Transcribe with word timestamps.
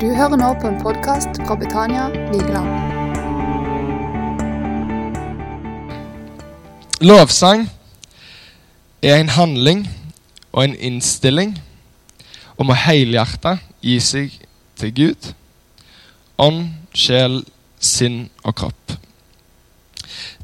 Du 0.00 0.06
hører 0.14 0.36
nå 0.38 0.48
på 0.62 0.68
en 0.68 0.76
podkast 0.78 1.40
fra 1.42 1.56
Betania 1.58 2.04
Vigeland. 2.30 2.68
Lovsang 7.00 7.64
er 9.02 9.16
en 9.16 9.32
handling 9.34 9.82
og 10.52 10.64
en 10.64 10.76
innstilling 10.78 11.56
om 12.62 12.70
å 12.70 12.78
helhjerta 12.78 13.56
gi 13.82 13.98
seg 13.98 14.38
til 14.78 14.94
Gud. 14.94 15.32
Ånd, 16.38 16.68
sjel, 16.94 17.40
sinn 17.82 18.28
og 18.44 18.54
kropp. 18.62 18.98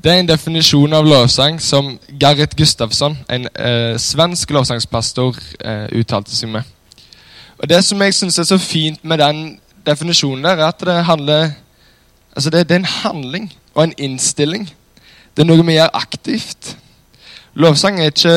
Det 0.02 0.16
er 0.16 0.25
en 0.25 0.34
definisjon 0.34 0.98
av 0.98 1.07
lovsang 1.07 1.62
som 1.62 1.95
Gerrit 2.11 2.59
Gustafsson, 2.59 3.21
en 3.30 3.46
eh, 3.55 3.95
svensk 4.02 4.50
lovsangspastor, 4.50 5.39
eh, 5.62 5.93
uttalte 6.02 6.34
seg 6.34 6.59
med. 6.59 6.73
Og 7.64 7.68
Det 7.68 7.78
som 7.84 8.02
jeg 8.02 8.12
syns 8.12 8.36
er 8.38 8.44
så 8.44 8.58
fint 8.60 9.04
med 9.08 9.18
den 9.18 9.60
definisjonen, 9.86 10.44
der, 10.44 10.50
er 10.50 10.66
at 10.66 10.82
det 10.84 11.04
handler 11.04 11.50
altså 12.36 12.50
det, 12.50 12.68
det 12.68 12.75
er 12.75 12.79
en 12.79 12.84
handling 12.84 13.52
og 13.75 13.84
en 13.84 13.94
innstilling. 13.98 14.66
Det 15.36 15.43
er 15.43 15.48
noe 15.48 15.64
vi 15.64 15.79
gjør 15.79 15.96
aktivt. 15.96 16.75
Lovsang 17.54 18.03
er 18.03 18.12
ikke 18.12 18.36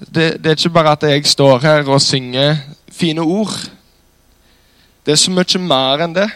det, 0.00 0.42
det, 0.42 0.46
er 0.46 0.58
ikke 0.58 0.74
bare 0.74 0.96
at 0.96 1.06
jeg 1.12 1.26
står 1.26 1.62
her 1.62 1.86
og 1.86 2.02
synger 2.02 2.56
fine 2.90 3.22
ord. 3.22 3.54
Det 5.06 5.12
er 5.12 5.22
så 5.22 5.30
mye 5.30 5.62
mer 5.62 6.02
enn 6.02 6.18
det. 6.18 6.30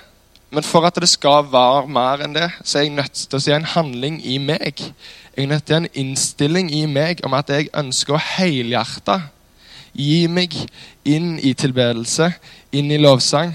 Men 0.51 0.63
for 0.63 0.87
at 0.87 0.95
det 1.03 1.11
skal 1.11 1.51
være 1.51 1.89
mer 1.91 2.23
enn 2.23 2.35
det, 2.35 2.47
så 2.63 2.79
er 2.79 2.83
jeg 2.87 2.95
nødt 2.95 3.27
til 3.27 3.41
å 3.41 3.43
si 3.43 3.51
en 3.51 3.73
handling 3.75 4.23
i 4.23 4.39
meg. 4.39 4.87
Jeg 5.35 5.45
er 5.45 5.51
nødt 5.51 5.67
til 5.67 5.75
å 5.75 5.83
si 5.83 5.83
en 5.83 5.95
innstilling 6.07 6.71
i 6.71 6.87
meg 6.87 7.27
om 7.27 7.35
at 7.35 7.51
jeg 7.51 7.75
ønsker 7.75 8.15
å 8.15 8.27
helhjerta 8.37 9.25
Gi 9.97 10.27
meg 10.29 10.55
inn 11.09 11.37
i 11.41 11.55
tilbedelse, 11.57 12.31
inn 12.77 12.93
i 12.93 13.01
lovsang. 13.01 13.55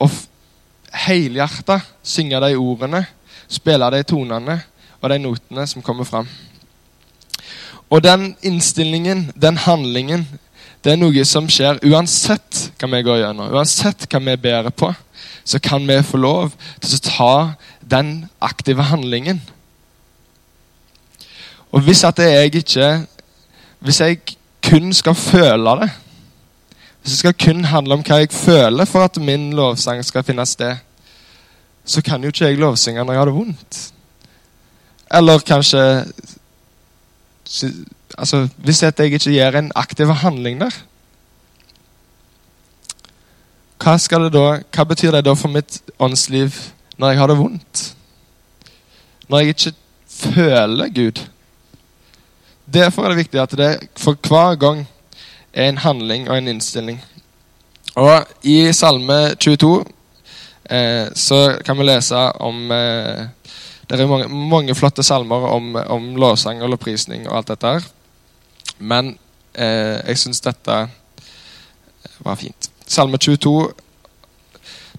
Og 0.00 0.12
helhjerta 1.06 1.80
synge 2.06 2.40
de 2.44 2.54
ordene, 2.56 3.04
spille 3.48 3.90
de 3.94 4.02
tonene 4.06 4.60
og 5.00 5.10
de 5.10 5.18
notene 5.22 5.66
som 5.68 5.84
kommer 5.84 6.08
fram. 6.08 6.28
Og 7.90 8.02
den 8.02 8.32
innstillingen, 8.42 9.30
den 9.34 9.56
handlingen, 9.62 10.26
det 10.84 10.94
er 10.94 11.00
noe 11.00 11.24
som 11.26 11.48
skjer 11.50 11.80
uansett 11.86 12.68
hva 12.78 12.88
vi 12.90 13.02
går 13.06 13.20
gjennom. 13.22 13.52
Uansett 13.54 14.06
hva 14.10 14.20
vi 14.22 14.36
bærer 14.38 14.74
på, 14.74 14.92
så 15.46 15.58
kan 15.62 15.86
vi 15.86 15.98
få 16.02 16.18
lov 16.18 16.54
til 16.82 16.96
å 16.96 17.04
ta 17.06 17.34
den 17.82 18.12
aktive 18.42 18.86
handlingen. 18.90 19.40
Og 21.74 21.82
hvis 21.86 22.04
at 22.06 22.22
jeg 22.22 22.54
ikke 22.62 23.06
Hvis 23.78 24.00
jeg 24.00 24.18
kun 24.66 24.92
skal 24.92 25.14
føle 25.14 25.76
det, 25.80 25.90
hvis 27.02 27.12
det 27.12 27.18
skal 27.18 27.34
kun 27.38 27.64
handle 27.64 27.94
om 27.94 28.02
hva 28.02 28.18
jeg 28.18 28.32
føler 28.34 28.88
for 28.90 29.06
at 29.06 29.18
min 29.22 29.52
lovsang 29.54 30.00
skal 30.04 30.24
finne 30.26 30.46
sted, 30.46 30.76
så 31.86 32.02
kan 32.02 32.22
jo 32.22 32.32
ikke 32.32 32.48
jeg 32.48 32.58
lovsynge 32.58 33.04
når 33.04 33.12
jeg 33.12 33.20
har 33.20 33.30
det 33.30 33.34
vondt. 33.34 33.78
Eller 35.14 35.38
kanskje 35.38 35.82
altså, 38.18 38.48
Hvis 38.56 38.82
jeg 38.82 38.92
ikke 39.00 39.18
gjør 39.18 39.58
en 39.58 39.72
aktiv 39.74 40.10
handling 40.10 40.60
der, 40.60 40.74
hva, 43.78 43.94
da, 44.32 44.44
hva 44.74 44.84
betyr 44.84 45.14
det 45.14 45.24
da 45.28 45.34
for 45.38 45.52
mitt 45.52 45.78
åndsliv 45.98 46.58
når 46.98 47.12
jeg 47.12 47.18
har 47.18 47.30
det 47.30 47.38
vondt? 47.38 47.82
Når 49.28 49.38
jeg 49.38 49.48
ikke 49.48 49.72
føler 50.10 50.88
Gud? 50.88 51.22
Derfor 52.66 53.04
er 53.04 53.14
det 53.14 53.22
viktig 53.22 53.40
at 53.40 53.52
det 53.58 53.72
for 53.96 54.18
hver 54.26 54.56
gang 54.58 54.86
er 55.54 55.68
en 55.68 55.78
handling 55.78 56.26
og 56.30 56.38
en 56.38 56.48
innstilling. 56.48 56.98
Og 57.96 58.26
I 58.42 58.72
Salme 58.76 59.36
22 59.40 59.84
eh, 60.70 61.06
så 61.14 61.58
kan 61.64 61.78
vi 61.78 61.86
lese 61.86 62.16
om 62.42 62.70
eh, 62.72 63.26
Det 63.88 64.00
er 64.00 64.06
mange, 64.10 64.28
mange, 64.28 64.74
flotte 64.74 65.02
salmer 65.02 65.46
om, 65.46 65.76
om 65.76 66.16
lovsang 66.16 66.62
og 66.62 66.72
lovprisning 66.72 67.28
og 67.28 67.36
alt 67.38 67.52
dette 67.52 67.66
her. 67.66 67.84
Men 68.78 69.12
eh, 69.54 70.02
jeg 70.08 70.18
syns 70.18 70.42
dette 70.42 70.78
var 72.18 72.34
fint. 72.40 72.70
Salme 72.86 73.18
22, 73.18 73.70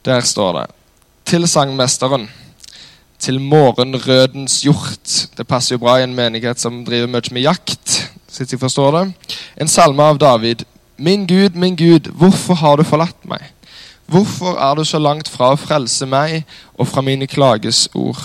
der 0.05 0.21
står 0.21 0.53
det 0.53 0.65
Til 1.25 1.47
sangmesteren 1.47 2.29
til 3.19 3.39
morgenrødens 3.41 4.61
hjort. 4.61 5.27
Det 5.37 5.47
passer 5.47 5.75
jo 5.75 5.81
bra 5.81 5.97
i 5.97 6.05
en 6.05 6.15
menighet 6.15 6.59
som 6.59 6.83
driver 6.85 7.09
mye 7.11 7.33
med 7.33 7.41
jakt. 7.41 8.09
Hvis 8.27 8.51
jeg 8.51 8.59
forstår 8.59 8.97
det. 8.97 9.05
En 9.61 9.67
salme 9.67 10.03
av 10.03 10.19
David. 10.21 10.63
Min 10.97 11.25
Gud, 11.27 11.55
min 11.55 11.75
Gud, 11.75 12.09
hvorfor 12.13 12.53
har 12.53 12.77
du 12.77 12.83
forlatt 12.83 13.25
meg? 13.25 13.41
Hvorfor 14.07 14.57
er 14.57 14.75
du 14.75 14.85
så 14.85 14.99
langt 14.99 15.27
fra 15.27 15.51
å 15.51 15.59
frelse 15.59 16.05
meg 16.07 16.45
og 16.77 16.87
fra 16.87 17.01
mine 17.01 17.27
klages 17.27 17.87
ord? 17.93 18.21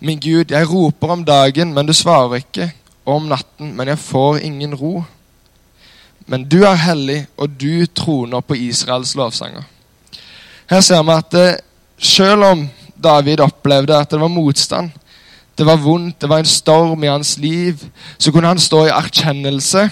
Min 0.00 0.20
Gud, 0.20 0.52
jeg 0.52 0.68
roper 0.70 1.12
om 1.12 1.24
dagen, 1.24 1.74
men 1.74 1.86
du 1.86 1.92
svarer 1.92 2.40
ikke, 2.40 2.70
og 3.04 3.14
om 3.16 3.26
natten, 3.32 3.74
men 3.76 3.88
jeg 3.88 3.98
får 3.98 4.38
ingen 4.46 4.74
ro. 4.74 5.02
Men 6.30 6.46
du 6.48 6.62
er 6.62 6.78
hellig, 6.78 7.24
og 7.36 7.50
du 7.60 7.86
troner 7.86 8.40
på 8.40 8.54
Israels 8.54 9.16
lovsanger. 9.18 9.66
Her 10.70 10.80
ser 10.80 11.02
vi 11.02 11.16
at 11.16 11.32
det, 11.34 11.48
selv 11.98 12.46
om 12.46 12.68
David 13.02 13.40
opplevde 13.40 13.96
at 13.96 14.10
det 14.10 14.20
var 14.20 14.28
motstand. 14.28 14.90
Det 15.58 15.66
var 15.66 15.76
vondt, 15.76 16.20
det 16.20 16.28
var 16.28 16.38
en 16.38 16.46
storm 16.48 17.04
i 17.04 17.10
hans 17.10 17.38
liv. 17.38 17.84
Så 18.18 18.32
kunne 18.32 18.48
han 18.48 18.58
stå 18.58 18.86
i 18.86 18.94
erkjennelse 18.94 19.90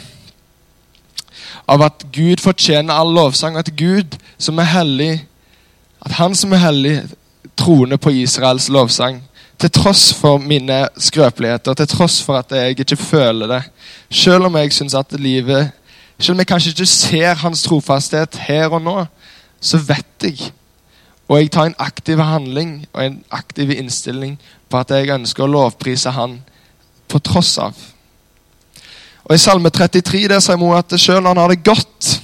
av 1.69 1.83
at 1.85 2.07
Gud 2.13 2.41
fortjener 2.41 2.95
all 2.95 3.13
lovsang. 3.15 3.57
At 3.57 3.77
Gud 3.77 4.17
som 4.39 4.59
er 4.59 4.71
hellig, 4.73 5.27
at 6.01 6.17
han 6.17 6.35
som 6.35 6.53
er 6.53 6.63
hellig, 6.63 6.95
troner 7.59 7.97
på 7.97 8.11
Israels 8.11 8.69
lovsang. 8.69 9.23
Til 9.59 9.71
tross 9.75 10.13
for 10.15 10.39
mine 10.39 10.87
skrøpeligheter, 10.97 11.75
til 11.75 11.89
tross 11.91 12.23
for 12.23 12.39
at 12.39 12.53
jeg 12.55 12.79
ikke 12.79 12.97
føler 12.97 13.47
det. 13.47 13.63
Selv 14.11 14.47
om 14.47 14.57
jeg 14.57 14.73
syns 14.73 14.95
at 14.95 15.13
livet 15.21 15.71
Selv 16.21 16.35
om 16.35 16.39
jeg 16.39 16.47
kanskje 16.47 16.71
ikke 16.71 16.87
ser 16.87 17.35
hans 17.35 17.61
trofasthet 17.63 18.41
her 18.49 18.73
og 18.75 18.81
nå, 18.83 19.05
så 19.61 19.79
vet 19.79 20.25
jeg 20.27 20.49
og 21.28 21.39
jeg 21.39 21.50
tar 21.53 21.69
en 21.69 21.78
aktiv 21.78 22.21
handling 22.21 22.87
og 22.93 23.05
en 23.05 23.19
aktiv 23.31 23.71
innstilling 23.71 24.39
på 24.71 24.81
at 24.81 24.93
jeg 24.97 25.12
ønsker 25.12 25.44
å 25.44 25.53
lovprise 25.53 26.12
Han 26.16 26.41
på 27.09 27.21
tross 27.25 27.56
av. 27.61 27.77
Og 29.28 29.34
I 29.37 29.41
Salme 29.41 29.71
33 29.72 30.25
der 30.33 30.41
sier 30.41 30.56
Moa 30.61 30.81
at 30.81 30.94
selv 30.97 31.22
når 31.22 31.34
han 31.34 31.43
har 31.43 31.53
det 31.53 31.65
godt 31.65 32.15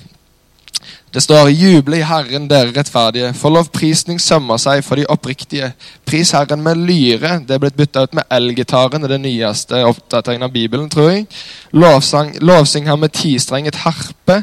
Det 1.15 1.22
står 1.22 1.48
'Juble 1.48 1.97
i 2.00 2.03
Herren, 2.03 2.48
dere 2.50 2.72
rettferdige', 2.75 3.37
for 3.38 3.50
lovprisning 3.54 4.20
sømmer 4.20 4.56
seg 4.59 4.84
for 4.84 4.97
de 4.97 5.06
oppriktige. 5.06 5.72
Pris 6.04 6.31
Herren 6.31 6.62
med 6.62 6.75
lyre. 6.75 7.38
Det 7.38 7.54
er 7.54 7.59
blitt 7.59 7.76
bytta 7.76 8.03
ut 8.03 8.15
med 8.15 8.25
elgitaren, 8.31 9.03
det 9.03 9.21
nyeste 9.21 9.84
oppdateringen 9.84 10.42
av 10.42 10.50
Bibelen, 10.50 10.91
tror 10.91 11.10
jeg. 11.10 11.26
Lovsang, 11.72 12.34
lovsing 12.41 12.88
her 12.88 12.97
med 12.97 13.12
tistrenget 13.12 13.75
harpe. 13.75 14.42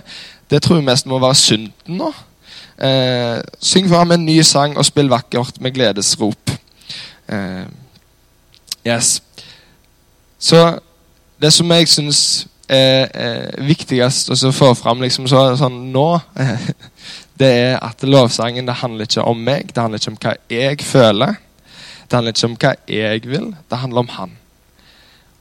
Det 0.50 0.62
tror 0.62 0.76
jeg 0.76 0.86
mest 0.86 1.06
må 1.06 1.20
være 1.20 1.36
synten 1.36 1.98
nå. 1.98 2.14
Eh, 2.82 3.42
syng 3.62 3.90
for 3.90 3.98
ham 3.98 4.12
en 4.12 4.26
ny 4.26 4.40
sang 4.42 4.74
og 4.78 4.86
spill 4.88 5.10
vakkert 5.12 5.60
med 5.62 5.76
gledesrop. 5.76 6.52
Eh, 7.30 7.66
yes. 8.88 9.22
Så 10.40 10.80
det 11.42 11.54
som 11.54 11.72
jeg 11.72 11.88
syns 11.88 12.48
er, 12.66 13.06
er 13.14 13.62
viktigst 13.68 14.34
å 14.34 14.52
få 14.56 14.72
fram 14.74 15.04
liksom, 15.04 15.30
så, 15.30 15.44
sånn 15.60 15.92
nå, 15.94 16.08
det 17.42 17.52
er 17.68 17.78
at 17.86 18.02
lovsangen 18.08 18.66
det 18.66 18.80
handler 18.82 19.06
ikke 19.06 19.30
om 19.30 19.46
meg, 19.46 19.70
det 19.76 19.82
handler 19.82 20.02
ikke 20.02 20.16
om 20.16 20.20
hva 20.26 20.36
jeg 20.50 20.82
føler. 20.82 21.40
Det 22.08 22.18
handler 22.18 22.34
ikke 22.36 22.50
om 22.50 22.60
hva 22.66 22.76
jeg 22.90 23.26
vil, 23.30 23.50
det 23.70 23.84
handler 23.86 24.08
om 24.08 24.14
han. 24.18 24.38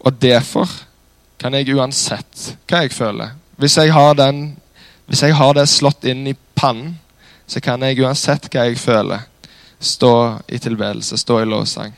Og 0.05 0.21
derfor 0.21 0.69
kan 1.41 1.57
jeg 1.57 1.73
uansett 1.73 2.51
hva 2.69 2.85
jeg 2.85 2.93
føler 2.93 3.33
Hvis 3.61 3.77
jeg 3.77 3.93
har, 3.93 4.15
den, 4.17 4.57
hvis 5.09 5.23
jeg 5.23 5.35
har 5.37 5.55
det 5.57 5.69
slått 5.69 6.05
inn 6.09 6.27
i 6.29 6.37
pannen 6.57 6.99
så 7.51 7.61
kan 7.63 7.83
jeg 7.83 7.99
uansett 8.05 8.47
hva 8.53 8.69
jeg 8.69 8.79
føler, 8.79 9.27
stå 9.81 10.15
i 10.53 10.61
tilbedelse, 10.61 11.19
stå 11.19 11.41
i 11.41 11.49
lovsang 11.49 11.95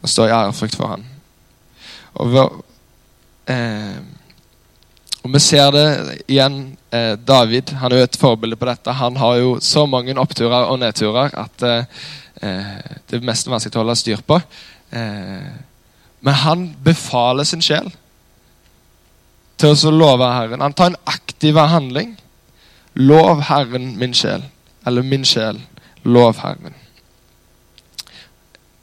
og 0.00 0.08
stå 0.08 0.28
i 0.28 0.32
ærefrykt 0.32 0.78
for 0.78 0.94
Han. 0.94 1.02
Og, 2.22 2.62
eh, 3.50 3.98
og 5.20 5.34
vi 5.34 5.40
ser 5.44 5.72
det 5.74 5.86
igjen. 6.30 6.60
Eh, 6.90 7.16
David 7.16 7.74
han 7.76 7.92
er 7.92 8.00
jo 8.00 8.06
et 8.08 8.18
forbilde 8.18 8.56
på 8.56 8.68
dette. 8.70 8.94
Han 8.96 9.18
har 9.20 9.36
jo 9.36 9.58
så 9.60 9.84
mange 9.86 10.16
oppturer 10.18 10.70
og 10.70 10.80
nedturer 10.80 11.34
at 11.38 11.66
eh, 11.66 11.84
eh 12.40 12.78
det 13.10 13.18
er 13.18 13.26
mest 13.26 13.50
vanskelig 13.50 13.76
å 13.76 13.82
holde 13.82 13.98
styr 14.00 14.22
på. 14.26 14.40
Eh, 14.90 15.50
men 16.20 16.34
han 16.34 16.64
befaler 16.84 17.44
sin 17.44 17.62
sjel 17.62 17.90
til 19.60 19.76
å 19.76 19.92
love 19.92 20.24
Herren. 20.24 20.64
Han 20.64 20.72
tar 20.72 20.92
en 20.92 21.02
aktiv 21.04 21.56
handling. 21.56 22.16
Lov 22.94 23.44
Herren 23.50 23.92
min 23.98 24.16
sjel 24.16 24.42
eller 24.86 25.02
min 25.02 25.24
sjel, 25.24 25.60
lov 26.04 26.36
Herren. 26.42 26.74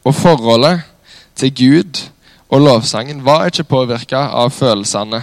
Og 0.04 0.16
forholdet 0.16 0.82
til 1.36 1.56
Gud 1.56 2.04
og 2.50 2.62
lovsangen 2.62 3.26
var 3.26 3.50
ikke 3.50 3.68
påvirka 3.68 4.18
av 4.40 4.54
følelsene. 4.56 5.22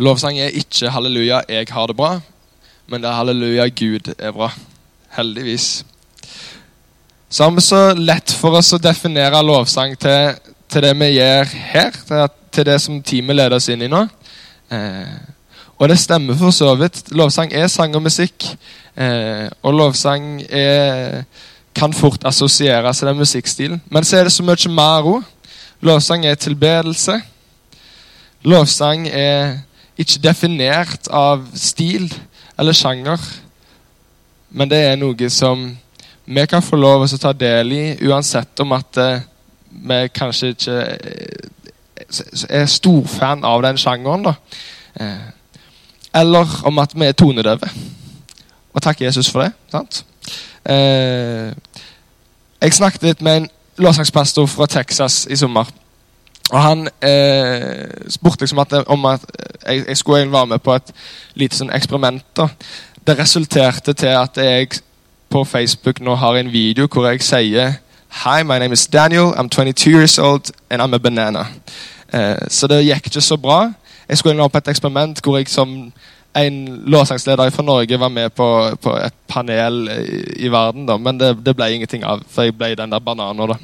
Lovsang 0.00 0.38
er 0.38 0.48
ikke 0.56 0.90
'halleluja, 0.90 1.40
jeg 1.48 1.66
har 1.70 1.86
det 1.86 1.96
bra', 1.96 2.20
Men 2.86 3.02
det 3.02 3.08
er 3.08 3.14
halleluja, 3.14 3.68
Gud 3.68 4.14
er 4.18 4.32
bra. 4.32 4.50
Heldigvis. 5.10 5.84
Så 7.28 7.44
har 7.44 7.50
vi 7.50 7.60
så 7.60 7.94
lett 7.94 8.32
for 8.32 8.50
oss 8.50 8.72
å 8.72 8.78
definere 8.78 9.42
lovsang 9.42 9.98
til, 9.98 10.34
til 10.68 10.82
det 10.82 10.98
vi 10.98 11.04
gjør 11.04 11.44
her. 11.44 11.90
Til, 12.52 12.66
det 12.66 12.80
som 12.80 13.02
teamet 13.02 13.36
leder 13.36 13.56
oss 13.56 13.68
inn 13.68 13.82
i 13.82 13.88
nå. 13.88 14.00
Eh, 14.70 15.14
og 15.80 15.88
det 15.88 15.96
stemmer 15.98 16.36
for 16.36 16.52
så 16.52 16.74
vidt. 16.76 17.06
Lovsang 17.16 17.52
er 17.56 17.66
sang 17.72 17.94
og 17.96 18.02
musikk. 18.04 18.44
Eh, 18.96 19.48
og 19.64 19.74
lovsang 19.74 20.42
er, 20.44 21.22
kan 21.74 21.94
fort 21.96 22.24
assosieres 22.28 22.98
til 22.98 23.08
den 23.08 23.16
musikkstilen. 23.16 23.82
Men 23.88 24.04
så 24.04 24.18
er 24.20 24.28
det 24.28 24.32
så 24.32 24.44
mye 24.44 24.74
mer 24.76 25.08
òg. 25.08 25.24
Lovsang 25.80 26.26
er 26.28 26.36
tilbedelse. 26.36 27.16
Lovsang 28.44 29.08
er 29.08 29.56
ikke 29.96 30.20
definert 30.22 31.08
av 31.08 31.46
stil 31.56 32.12
eller 32.58 32.76
sjanger, 32.76 33.20
men 34.50 34.68
det 34.68 34.78
er 34.84 34.98
noe 35.00 35.28
som 35.32 35.64
vi 36.24 36.46
kan 36.46 36.62
få 36.62 36.76
lov 36.76 37.06
til 37.08 37.16
å 37.16 37.22
ta 37.24 37.32
del 37.32 37.72
i, 37.72 37.84
uansett 38.04 38.60
om 38.60 38.76
at 38.76 39.00
eh, 39.00 39.24
vi 39.70 39.98
kanskje 40.14 40.52
ikke 40.54 40.78
eh, 40.84 41.50
er 42.60 42.68
storfan 42.68 43.44
av 43.46 43.62
den 43.64 43.80
sjangeren. 43.80 44.28
da. 44.28 44.34
Eh, 45.00 45.39
eller 46.14 46.62
om 46.64 46.78
at 46.78 46.94
vi 46.94 47.04
er 47.04 47.12
tonedøve. 47.12 47.70
Og 48.74 48.82
takk 48.82 49.00
Jesus 49.00 49.30
for 49.30 49.42
det. 49.42 49.52
sant? 49.70 50.04
Eh, 50.64 51.52
jeg 52.62 52.72
snakket 52.72 53.02
litt 53.02 53.22
med 53.22 53.36
en 53.36 53.48
lovsangspastor 53.76 54.46
fra 54.46 54.66
Texas 54.66 55.26
i 55.30 55.36
sommer. 55.36 55.64
Og 56.50 56.62
Han 56.62 56.88
eh, 57.02 57.88
spurte 58.08 58.40
liksom 58.40 58.58
at, 58.58 58.72
om 58.86 59.04
at 59.04 59.20
jeg, 59.66 59.84
jeg, 59.88 59.96
skulle 59.96 60.32
være 60.32 60.46
med 60.46 60.58
på 60.58 60.74
et 60.74 60.92
lite 61.34 61.56
sånn 61.56 61.70
eksperiment. 61.74 62.24
da. 62.36 62.48
Det 63.06 63.18
resulterte 63.18 63.92
til 63.92 64.14
at 64.18 64.36
jeg 64.36 64.68
på 65.30 65.44
Facebook 65.44 66.00
nå 66.00 66.14
har 66.14 66.36
en 66.36 66.52
video 66.52 66.88
hvor 66.90 67.06
jeg 67.06 67.22
sier 67.22 67.78
Hi, 68.24 68.42
my 68.42 68.58
name 68.58 68.72
is 68.72 68.86
Daniel. 68.86 69.32
I'm 69.38 69.48
22 69.48 69.90
years 69.90 70.18
old 70.18 70.50
and 70.70 70.82
I'm 70.82 70.94
a 70.94 70.98
banana. 70.98 71.46
Eh, 72.12 72.48
så 72.48 72.66
det 72.66 72.82
gikk 72.84 73.06
ikke 73.06 73.20
så 73.20 73.36
bra. 73.36 73.70
Jeg 74.10 74.18
skulle 74.18 74.34
nå 74.34 74.48
på 74.50 74.58
et 74.58 74.68
eksperiment 74.72 75.22
hvor 75.22 75.38
jeg 75.38 75.48
som 75.48 75.92
en 76.36 76.56
lovsangsleder 76.90 77.50
fra 77.54 77.62
Norge 77.62 77.98
var 78.00 78.10
med 78.10 78.32
på, 78.34 78.46
på 78.82 78.94
et 78.98 79.14
panel 79.28 79.88
i, 79.88 80.20
i 80.46 80.50
verden, 80.50 80.86
da, 80.86 80.96
men 80.98 81.18
det, 81.18 81.32
det, 81.46 81.54
ble 81.58 81.72
ingenting 81.74 82.04
av, 82.06 82.22
for 82.30 82.46
jeg 82.46 82.54
ble 82.58 82.74
den 82.78 82.90
der 82.90 83.02
bananen. 83.02 83.54
da. 83.54 83.56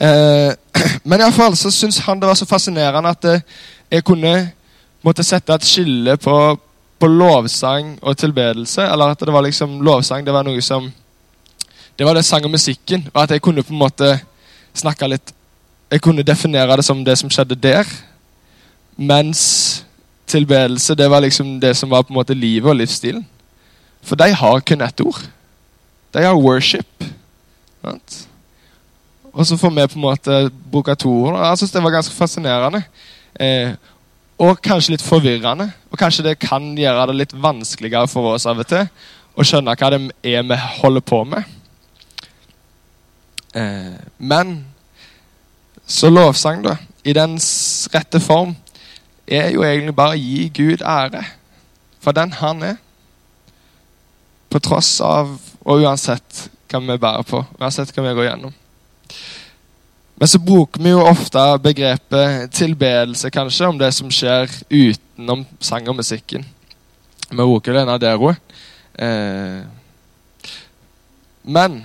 Eh, 0.00 0.52
men 1.08 1.20
iallfall 1.20 1.56
så 1.56 1.72
syns 1.72 2.02
han 2.04 2.20
det 2.20 2.28
var 2.28 2.38
så 2.38 2.48
fascinerende 2.48 3.12
at 3.12 3.28
eh, 3.30 3.44
jeg 3.92 4.04
kunne 4.04 4.34
måtte 5.04 5.24
sette 5.24 5.54
et 5.54 5.68
skille 5.68 6.16
på, 6.16 6.36
på, 6.98 7.06
lovsang 7.08 7.98
og 8.02 8.16
tilbedelse. 8.16 8.82
Eller 8.88 9.12
at 9.12 9.20
det 9.20 9.32
var 9.32 9.44
liksom 9.44 9.80
lovsang 9.84 10.24
det 10.24 10.34
var 10.34 10.46
noe 10.46 10.62
som 10.64 10.92
Det 11.98 12.06
var 12.06 12.14
det 12.14 12.24
sang 12.24 12.44
og 12.44 12.50
musikken. 12.50 13.04
Og 13.14 13.22
at 13.22 13.30
jeg 13.30 13.42
kunne 13.42 13.62
på 13.62 13.72
en 13.72 13.78
måte 13.78 14.18
snakke 14.74 15.06
litt 15.08 15.34
Jeg 15.90 16.00
kunne 16.00 16.24
definere 16.26 16.76
det 16.76 16.84
som 16.84 17.04
det 17.04 17.18
som 17.18 17.30
skjedde 17.30 17.54
der. 17.54 17.86
Mens 18.96 19.84
tilbedelse 20.26 20.94
det 20.94 21.10
var 21.10 21.20
liksom 21.20 21.60
det 21.60 21.76
som 21.76 21.90
var 21.90 22.02
på 22.02 22.12
en 22.12 22.18
måte 22.18 22.34
livet 22.34 22.70
og 22.70 22.76
livsstilen. 22.76 23.24
For 24.04 24.16
de 24.20 24.30
har 24.34 24.60
kun 24.60 24.84
ett 24.84 25.00
ord. 25.00 25.22
De 26.14 26.22
har 26.22 26.34
worship. 26.34 27.04
Sant? 27.82 28.28
Og 29.32 29.46
så 29.46 29.56
får 29.56 29.70
vi 29.70 29.86
på 29.86 29.98
en 29.98 30.06
måte 30.06 30.50
bruke 30.70 30.94
to 30.94 31.10
ord. 31.10 31.38
Jeg 31.40 31.58
synes 31.58 31.72
det 31.72 31.82
var 31.82 31.90
ganske 31.90 32.14
fascinerende. 32.14 32.82
Eh, 33.40 33.74
og 34.38 34.60
kanskje 34.62 34.94
litt 34.94 35.02
forvirrende. 35.02 35.70
Og 35.90 35.98
kanskje 35.98 36.24
det 36.28 36.38
kan 36.38 36.74
gjøre 36.78 37.08
det 37.10 37.16
litt 37.18 37.34
vanskeligere 37.34 38.08
for 38.10 38.34
oss 38.34 38.46
av 38.46 38.62
og 38.62 38.68
til 38.70 38.86
å 39.34 39.46
skjønne 39.46 39.74
hva 39.74 39.90
det 39.90 40.00
er 40.22 40.46
vi 40.46 40.58
holder 40.78 41.02
på 41.02 41.24
med. 41.26 41.50
Eh, 43.54 43.98
men 44.18 44.56
så 45.86 46.10
lovsang, 46.10 46.62
da, 46.64 46.76
i 47.04 47.12
dens 47.12 47.46
rette 47.92 48.20
form, 48.22 48.54
er 49.26 49.50
jo 49.54 49.64
egentlig 49.64 49.94
bare 49.96 50.16
å 50.16 50.20
gi 50.20 50.48
Gud 50.54 50.82
ære 50.82 51.24
for 52.04 52.16
den 52.16 52.32
han 52.40 52.62
er. 52.62 52.76
På 54.52 54.60
tross 54.62 54.98
av 55.02 55.32
og 55.64 55.80
uansett 55.82 56.48
hva 56.70 56.80
vi 56.84 56.98
bærer 57.00 57.26
på, 57.26 57.40
uansett 57.60 57.92
hva 57.94 58.04
vi 58.04 58.14
går 58.18 58.28
gjennom. 58.28 58.54
Men 60.14 60.30
så 60.30 60.38
bruker 60.38 60.82
vi 60.82 60.92
jo 60.92 61.02
ofte 61.02 61.42
begrepet 61.62 62.52
tilbedelse 62.54 63.30
kanskje 63.34 63.70
om 63.70 63.78
det 63.80 63.90
som 63.96 64.10
skjer 64.12 64.50
utenom 64.70 65.42
sang 65.58 65.88
og 65.90 65.98
musikken. 65.98 66.44
Vi 67.30 67.36
bruker 67.40 67.74
denne 67.74 67.96
der 67.98 68.20
òg. 68.20 68.36
Eh, 68.94 69.64
men 71.42 71.80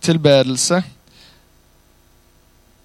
tilbedelse 0.00 0.82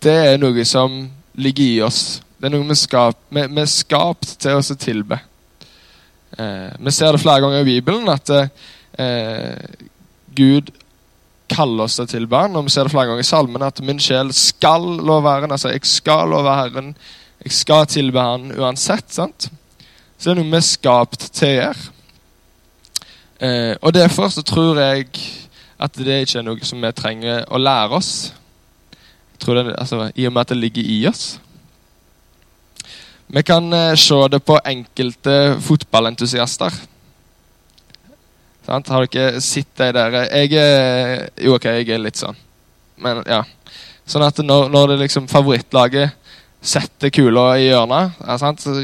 Det 0.05 0.13
er 0.13 0.37
noe 0.37 0.63
som 0.65 0.99
ligger 1.33 1.65
i 1.65 1.81
oss. 1.81 2.21
Det 2.45 2.51
er 2.51 2.59
noe 2.59 2.69
vi, 2.69 2.75
skap, 2.77 3.17
vi, 3.33 3.41
vi 3.49 3.61
er 3.63 3.69
skapt 3.71 4.35
til 4.37 4.59
å 4.59 4.75
tilbe. 4.77 5.17
Eh, 6.37 6.73
vi 6.77 6.91
ser 6.93 7.15
det 7.15 7.21
flere 7.23 7.41
ganger 7.41 7.63
i 7.63 7.65
Bibelen 7.65 8.11
at 8.13 8.29
eh, 8.29 9.55
Gud 10.37 10.67
kaller 11.49 11.87
oss 11.87 11.95
til 11.97 12.05
å 12.05 12.11
tilbe 12.11 12.41
ham. 12.43 12.59
Og 12.59 12.67
vi 12.67 12.73
ser 12.75 12.85
det 12.85 12.91
flere 12.93 13.09
ganger 13.09 13.25
i 13.25 13.25
salmen 13.25 13.65
at 13.65 13.81
min 13.81 13.97
sjel 13.97 14.29
skal 14.37 14.85
love 14.85 15.25
Herren. 15.25 15.55
Altså, 15.55 15.71
jeg 15.73 15.89
skal 15.89 16.29
love 16.35 16.53
Herren. 16.53 16.91
Jeg 17.41 17.55
skal 17.63 17.87
tilbe 17.89 18.21
Han 18.21 18.51
uansett. 18.53 19.09
sant? 19.15 19.47
Så 20.13 20.27
det 20.27 20.35
er 20.35 20.37
noe 20.43 20.51
vi 20.51 20.59
er 20.59 20.67
skapt 20.67 21.25
til 21.39 21.49
å 21.49 21.55
gjøre. 21.55 21.87
Eh, 23.39 23.71
og 23.81 23.95
derfor 23.97 24.29
så 24.35 24.43
tror 24.45 24.83
jeg 24.83 25.09
at 25.81 25.97
det 25.97 26.19
ikke 26.27 26.43
er 26.43 26.45
noe 26.51 26.69
som 26.69 26.85
vi 26.85 26.93
trenger 26.93 27.41
å 27.49 27.57
lære 27.57 27.97
oss. 27.97 28.11
Jeg 29.33 29.41
tror 29.41 29.63
det, 29.63 29.65
altså, 29.81 30.11
I 30.13 30.29
og 30.29 30.37
med 30.37 30.45
at 30.45 30.53
det 30.53 30.59
ligger 30.61 30.93
i 30.93 30.99
oss. 31.09 31.25
Vi 33.27 33.43
kan 33.43 33.73
eh, 33.73 33.95
se 33.95 34.27
det 34.31 34.39
på 34.45 34.59
enkelte 34.65 35.57
fotballentusiaster. 35.61 36.73
Sant? 38.65 38.89
Har 38.89 39.07
dere 39.11 39.41
sett 39.41 39.71
de 39.77 39.91
der 39.93 40.19
Jeg 40.25 40.53
er 40.57 41.29
Jo, 41.37 41.55
ok, 41.57 41.65
jeg 41.79 41.89
er 41.89 42.01
litt 42.01 42.17
sånn. 42.21 42.37
Men 43.01 43.23
ja. 43.29 43.43
Sånn 44.05 44.25
at 44.25 44.37
når, 44.41 44.69
når 44.73 44.93
det 44.93 45.01
liksom 45.05 45.27
favorittlaget 45.29 46.13
setter 46.65 47.11
kula 47.13 47.55
i 47.61 47.67
hjørnet, 47.67 48.17
ja, 48.25 48.37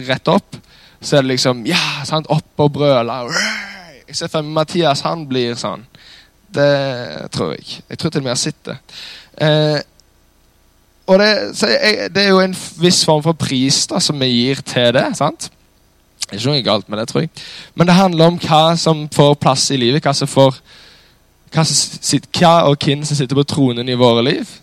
rett 0.10 0.30
opp, 0.30 0.58
så 1.02 1.18
er 1.18 1.26
det 1.26 1.34
liksom 1.34 1.64
Ja! 1.66 1.82
Sant? 2.06 2.30
Opp 2.30 2.62
og 2.62 2.74
brøle. 2.78 3.18
Jeg 4.08 4.18
ser 4.18 4.30
for 4.34 4.46
meg 4.46 4.62
Mathias, 4.62 5.06
han 5.06 5.25
blir 5.30 5.56
sånn. 5.58 5.86
Det 6.51 7.30
tror 7.32 7.54
jeg. 7.56 7.82
Jeg 7.88 7.98
tror 7.98 8.12
til 8.12 8.22
og 8.22 8.25
med 8.25 8.34
jeg 8.34 8.38
har 8.38 8.42
sett 8.42 8.63
det. 8.68 8.77
Eh, 9.42 9.77
og 11.12 11.20
det, 11.20 11.32
jeg, 11.68 12.12
det, 12.15 12.24
er 12.24 12.30
jo 12.32 12.44
en 12.44 12.56
viss 12.80 13.01
form 13.08 13.24
for 13.25 13.38
pris 13.38 13.84
da, 13.91 14.00
som 14.00 14.20
vi 14.22 14.30
gir 14.32 14.62
til 14.65 14.94
det. 14.96 15.10
sant? 15.20 15.50
Det 16.32 16.38
er 16.38 16.39
ikke 16.39 16.51
noe 16.53 16.63
galt 16.63 16.89
med 16.89 17.01
det, 17.01 17.08
tror 17.12 17.25
jeg. 17.25 17.32
Men 17.75 17.89
det 17.89 17.98
handler 17.98 18.32
om 18.32 18.38
hva 18.39 18.62
som 18.80 19.03
får 19.12 19.34
plass 19.44 19.65
i 19.75 19.80
livet. 19.80 20.03
Hva, 20.06 20.13
som 20.15 20.30
får, 20.32 20.62
hva, 21.51 21.65
som, 21.68 22.27
hva 22.38 22.51
og 22.70 22.77
hvem 22.80 23.03
som 23.03 23.20
sitter 23.20 23.36
på 23.36 23.44
tronen 23.51 23.91
i 23.91 23.98
våre 24.00 24.24
liv. 24.24 24.53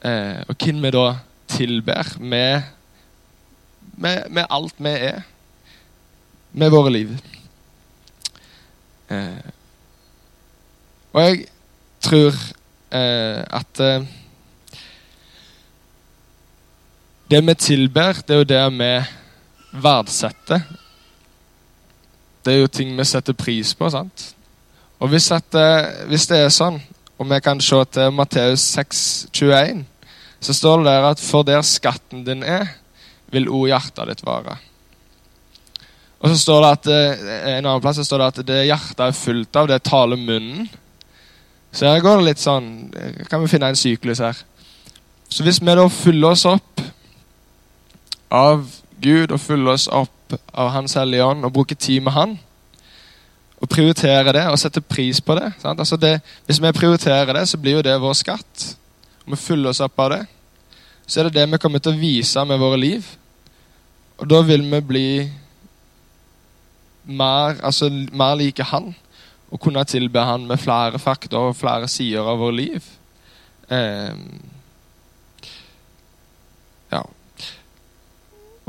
Eh, 0.00 0.40
og 0.48 0.56
hvem 0.56 0.80
vi 0.80 0.92
da 0.96 1.04
tilber 1.52 2.14
med, 2.16 2.62
med, 4.00 4.30
med, 4.30 4.46
alt 4.48 4.80
vi 4.80 4.94
er. 5.10 5.20
Med 6.56 6.72
våre 6.72 6.94
liv. 6.94 7.12
Eh, 9.12 9.52
og 11.12 11.22
jeg 11.26 11.44
tror 12.00 12.40
eh, 12.94 13.44
at 13.60 13.84
eh, 13.84 14.08
Det 17.30 17.38
vi 17.46 17.54
tilber, 17.54 18.16
det 18.26 18.34
er 18.34 18.38
jo 18.40 18.46
det 18.48 18.60
vi 18.74 18.90
verdsetter. 19.84 20.64
Det 22.42 22.54
er 22.54 22.64
jo 22.64 22.70
ting 22.74 22.96
vi 22.98 23.04
setter 23.06 23.36
pris 23.38 23.70
på. 23.74 23.90
sant? 23.90 24.24
Og 24.98 25.08
hvis, 25.12 25.30
at, 25.30 25.54
eh, 25.54 26.08
hvis 26.10 26.26
det 26.26 26.40
er 26.40 26.50
sånn, 26.50 26.80
og 27.18 27.28
vi 27.30 27.38
kan 27.40 27.60
se 27.62 27.78
til 27.94 28.10
Matteus 28.10 28.64
6, 28.74 29.04
21, 29.32 29.84
så 30.40 30.56
står 30.56 30.82
det 30.82 30.86
der 30.90 31.06
at 31.12 31.22
for 31.22 31.46
der 31.46 31.62
skatten 31.62 32.24
din 32.26 32.42
er, 32.42 32.66
vil 33.30 33.46
òg 33.46 33.68
hjertet 33.70 34.10
ditt 34.10 34.26
være. 34.26 34.58
Og 36.20 36.32
så 36.32 36.36
står 36.36 36.62
det 36.64 36.70
at 36.72 36.92
eh, 36.96 37.24
en 37.54 37.66
annen 37.66 37.80
plass 37.84 38.02
så 38.02 38.04
står 38.04 38.24
det 38.24 38.30
at 38.32 38.46
det 38.48 38.62
hjertet 38.72 39.06
er 39.06 39.20
fullt 39.22 39.56
av, 39.56 39.70
det 39.70 39.82
taler 39.86 40.18
munnen. 40.18 40.66
Så 41.70 41.86
her 41.86 42.02
går 42.02 42.18
det 42.18 42.32
litt 42.32 42.42
sånn 42.42 42.90
eh, 42.98 43.22
Kan 43.30 43.44
vi 43.44 43.52
finne 43.52 43.70
en 43.70 43.78
syklus 43.78 44.18
her? 44.18 44.34
Så 45.30 45.44
hvis 45.46 45.60
vi 45.62 45.74
da 45.78 45.86
fyller 45.86 46.34
oss 46.34 46.42
opp 46.50 46.69
av 48.30 48.66
Gud 49.00 49.32
og 49.32 49.40
følge 49.40 49.74
oss 49.74 49.88
opp 49.88 50.36
av 50.54 50.70
Hans 50.74 50.94
Hellige 50.98 51.26
Ånd 51.26 51.44
og 51.44 51.52
bruke 51.54 51.74
tid 51.74 52.02
med 52.06 52.14
Han. 52.14 52.38
Og 53.60 53.68
prioritere 53.68 54.32
det 54.32 54.46
og 54.48 54.58
sette 54.58 54.80
pris 54.80 55.20
på 55.20 55.36
det. 55.36 55.50
Altså 55.64 55.98
det 56.00 56.20
hvis 56.46 56.62
vi 56.62 56.72
prioriterer 56.72 57.32
det, 57.36 57.48
så 57.48 57.58
blir 57.60 57.78
jo 57.78 57.84
det 57.84 57.98
vår 58.00 58.16
skatt. 58.16 58.66
Om 59.26 59.34
vi 59.34 59.40
følger 59.40 59.70
oss 59.70 59.82
opp 59.84 60.00
av 60.00 60.14
det, 60.14 60.22
så 61.06 61.20
er 61.20 61.28
det 61.28 61.40
det 61.40 61.48
vi 61.50 61.60
kommer 61.60 61.82
til 61.82 61.92
å 61.92 62.00
vise 62.00 62.44
med 62.46 62.60
våre 62.62 62.78
liv. 62.80 63.06
Og 64.20 64.28
da 64.30 64.40
vil 64.46 64.64
vi 64.70 64.80
bli 64.84 65.10
mer, 67.04 67.56
altså, 67.62 67.90
mer 67.90 68.36
like 68.38 68.64
han. 68.72 68.94
Og 69.50 69.60
kunne 69.60 69.84
tilbe 69.84 70.22
han 70.24 70.46
med 70.46 70.60
flere 70.62 70.98
fakta 70.98 71.40
og 71.48 71.56
flere 71.58 71.88
sider 71.88 72.28
av 72.28 72.38
vårt 72.38 72.54
liv. 72.54 72.84
Eh, 73.70 74.14
ja. 76.92 77.02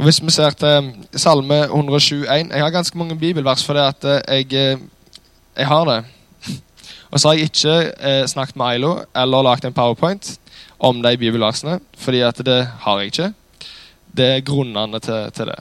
Og 0.02 0.08
Hvis 0.08 0.18
vi 0.18 0.32
ser 0.34 0.56
til 0.58 0.88
Salme 1.14 1.60
107,1 1.68 2.50
Jeg 2.50 2.64
har 2.64 2.72
ganske 2.74 2.98
mange 2.98 3.14
bibelvers 3.20 3.62
fordi 3.62 3.80
at 3.80 4.06
jeg, 4.28 4.48
eh, 4.54 4.80
jeg 5.58 5.68
har 5.68 5.86
det. 5.86 6.06
Og 7.12 7.20
så 7.20 7.28
har 7.28 7.36
jeg 7.38 7.52
ikke 7.52 7.76
eh, 8.00 8.26
snakket 8.26 8.56
med 8.56 8.66
Ailo 8.66 8.96
eller 9.16 9.46
lagd 9.46 9.66
en 9.66 9.74
powerpoint 9.74 10.40
om 10.80 11.04
de 11.04 11.18
bibelversene, 11.18 11.80
fordi 11.98 12.24
at 12.26 12.42
det 12.46 12.68
har 12.80 13.00
jeg 13.00 13.06
ikke. 13.06 13.34
Det 14.18 14.26
er 14.26 14.42
grunnene 14.42 15.00
til, 15.00 15.30
til 15.38 15.52
det. 15.52 15.60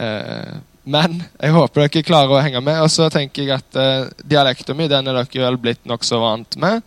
Eh, 0.00 0.56
men 0.84 1.22
jeg 1.36 1.52
håper 1.52 1.84
dere 1.84 2.02
klarer 2.08 2.38
å 2.38 2.40
henge 2.40 2.64
med. 2.64 2.80
Og 2.80 2.88
så 2.88 3.10
tenker 3.12 3.42
jeg 3.42 3.58
at 3.58 3.76
eh, 3.76 4.08
dialekten 4.24 4.80
min 4.80 4.88
den 4.88 5.12
er 5.12 5.20
dere 5.20 5.44
vel 5.44 5.60
blitt 5.60 5.84
nokså 5.84 6.24
vant 6.24 6.56
med. 6.56 6.80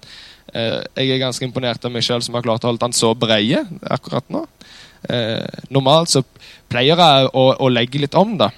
Eh, 0.49 0.81
jeg 0.97 1.13
er 1.13 1.21
ganske 1.27 1.45
imponert 1.45 1.85
av 1.85 1.93
meg 1.93 2.09
sjøl 2.09 2.25
som 2.25 2.33
har 2.33 2.47
klart 2.47 2.65
å 2.65 2.73
holde 2.73 2.81
den 2.87 2.97
så 2.97 3.13
breie 3.13 3.61
akkurat 3.85 4.25
nå. 4.33 4.47
Eh, 5.09 5.63
normalt 5.69 6.11
så 6.11 6.23
pleier 6.69 6.99
jeg 6.99 7.31
å, 7.33 7.45
å 7.57 7.69
legge 7.71 8.01
litt 8.03 8.15
om, 8.15 8.35
da. 8.37 8.51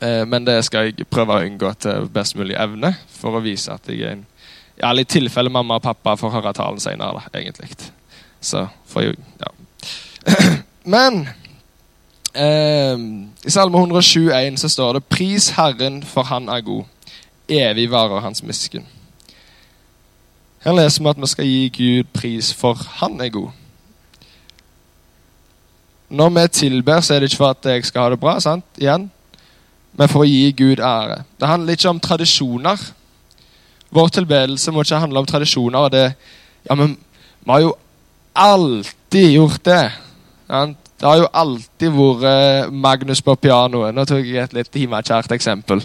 Eh, 0.00 0.22
men 0.28 0.46
det 0.46 0.60
skal 0.64 0.90
jeg 0.90 1.08
prøve 1.10 1.36
å 1.36 1.46
unngå 1.46 1.72
til 1.82 2.06
best 2.12 2.36
mulig 2.38 2.56
evne, 2.58 2.94
for 3.20 3.36
å 3.36 3.44
vise 3.44 3.74
at 3.74 3.88
jeg 3.90 4.04
er 4.04 4.18
en 4.18 4.26
Ja, 4.80 4.94
i 4.96 5.04
tilfelle 5.04 5.50
mamma 5.52 5.76
og 5.76 5.82
pappa 5.84 6.14
får 6.16 6.30
høre 6.38 6.54
talen 6.56 6.80
senere, 6.80 7.20
da, 7.20 7.38
egentlig. 7.38 7.68
Så 8.40 8.64
får 8.88 9.02
jeg 9.02 9.18
Ja. 9.42 9.50
Men 10.94 11.26
Eh, 12.34 12.98
I 13.44 13.50
Salme 13.50 13.78
107,1 13.78 14.56
så 14.56 14.68
står 14.68 14.92
det 14.92 15.04
'Pris 15.04 15.48
Herren, 15.50 16.02
for 16.02 16.22
Han 16.22 16.48
er 16.48 16.60
god. 16.60 16.84
Evig 17.48 17.90
varer 17.90 18.20
Hans 18.20 18.42
miskunn'. 18.42 18.86
Her 20.60 20.72
leser 20.72 21.02
vi 21.02 21.08
at 21.08 21.20
vi 21.20 21.26
skal 21.26 21.44
gi 21.44 21.68
Gud 21.68 22.04
pris, 22.12 22.54
for 22.54 22.74
Han 22.74 23.20
er 23.20 23.28
god. 23.28 23.50
Når 26.10 26.30
vi 26.34 26.46
tilber, 26.48 27.00
så 27.00 27.14
er 27.14 27.20
det 27.20 27.30
ikke 27.30 27.42
for 27.44 27.54
at 27.54 27.66
jeg 27.70 27.86
skal 27.86 28.02
ha 28.02 28.10
det 28.10 28.20
bra, 28.20 28.38
sant? 28.42 28.66
Igjen. 28.78 29.10
men 29.98 30.08
for 30.08 30.22
å 30.22 30.28
gi 30.28 30.52
Gud 30.56 30.80
ære. 30.80 31.22
Det 31.38 31.48
handler 31.48 31.76
ikke 31.76 31.90
om 31.90 32.00
tradisjoner. 32.00 32.82
Vår 33.90 34.08
tilbedelse 34.14 34.72
må 34.72 34.84
ikke 34.84 35.00
handle 35.02 35.18
om 35.18 35.26
tradisjoner. 35.26 35.78
og 35.78 35.92
det, 35.92 36.14
ja, 36.68 36.74
men 36.74 36.96
Vi 37.44 37.50
har 37.50 37.60
jo 37.60 37.74
alltid 38.34 39.32
gjort 39.32 39.64
det. 39.64 39.90
Sant? 40.48 40.76
Det 41.00 41.08
har 41.08 41.16
jo 41.16 41.28
alltid 41.32 41.92
vært 41.96 42.24
eh, 42.28 42.70
Magnus 42.70 43.22
på 43.24 43.34
pianoet. 43.40 43.94
Nå 43.96 44.04
tok 44.04 44.26
jeg 44.26 44.42
et 44.42 44.52
litt 44.52 44.74
himmelkjært 44.76 45.32
eksempel. 45.32 45.80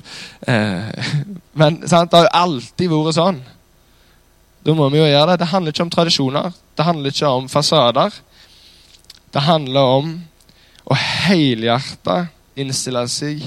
Eh, 0.48 0.89
men 1.60 1.77
sant? 1.88 2.12
det 2.12 2.20
har 2.20 2.25
jo 2.27 2.34
alltid 2.41 2.91
vært 2.91 3.15
sånn. 3.15 3.39
Da 4.65 4.74
må 4.75 4.89
vi 4.91 5.00
jo 5.00 5.08
gjøre 5.08 5.32
det. 5.32 5.39
Det 5.39 5.51
handler 5.53 5.72
ikke 5.72 5.86
om 5.86 5.94
tradisjoner. 5.94 6.51
Det 6.75 6.88
handler 6.88 7.15
ikke 7.15 7.32
om 7.32 7.48
fasader. 7.48 8.17
Det 9.36 9.42
handler 9.44 9.82
om 9.98 10.12
å 10.88 10.96
helhjerta 10.96 12.22
innstille 12.56 13.01
seg 13.12 13.42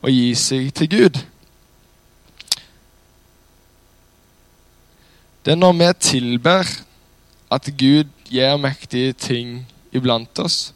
og 0.00 0.08
gi 0.08 0.30
seg 0.38 0.70
til 0.78 0.88
Gud. 0.88 1.18
Det 5.44 5.52
er 5.52 5.60
når 5.60 5.76
vi 5.76 5.90
tilber 6.06 6.72
at 7.52 7.68
Gud 7.76 8.08
gjør 8.32 8.56
mektige 8.64 9.12
ting 9.12 9.52
iblant 9.92 10.40
oss. 10.40 10.72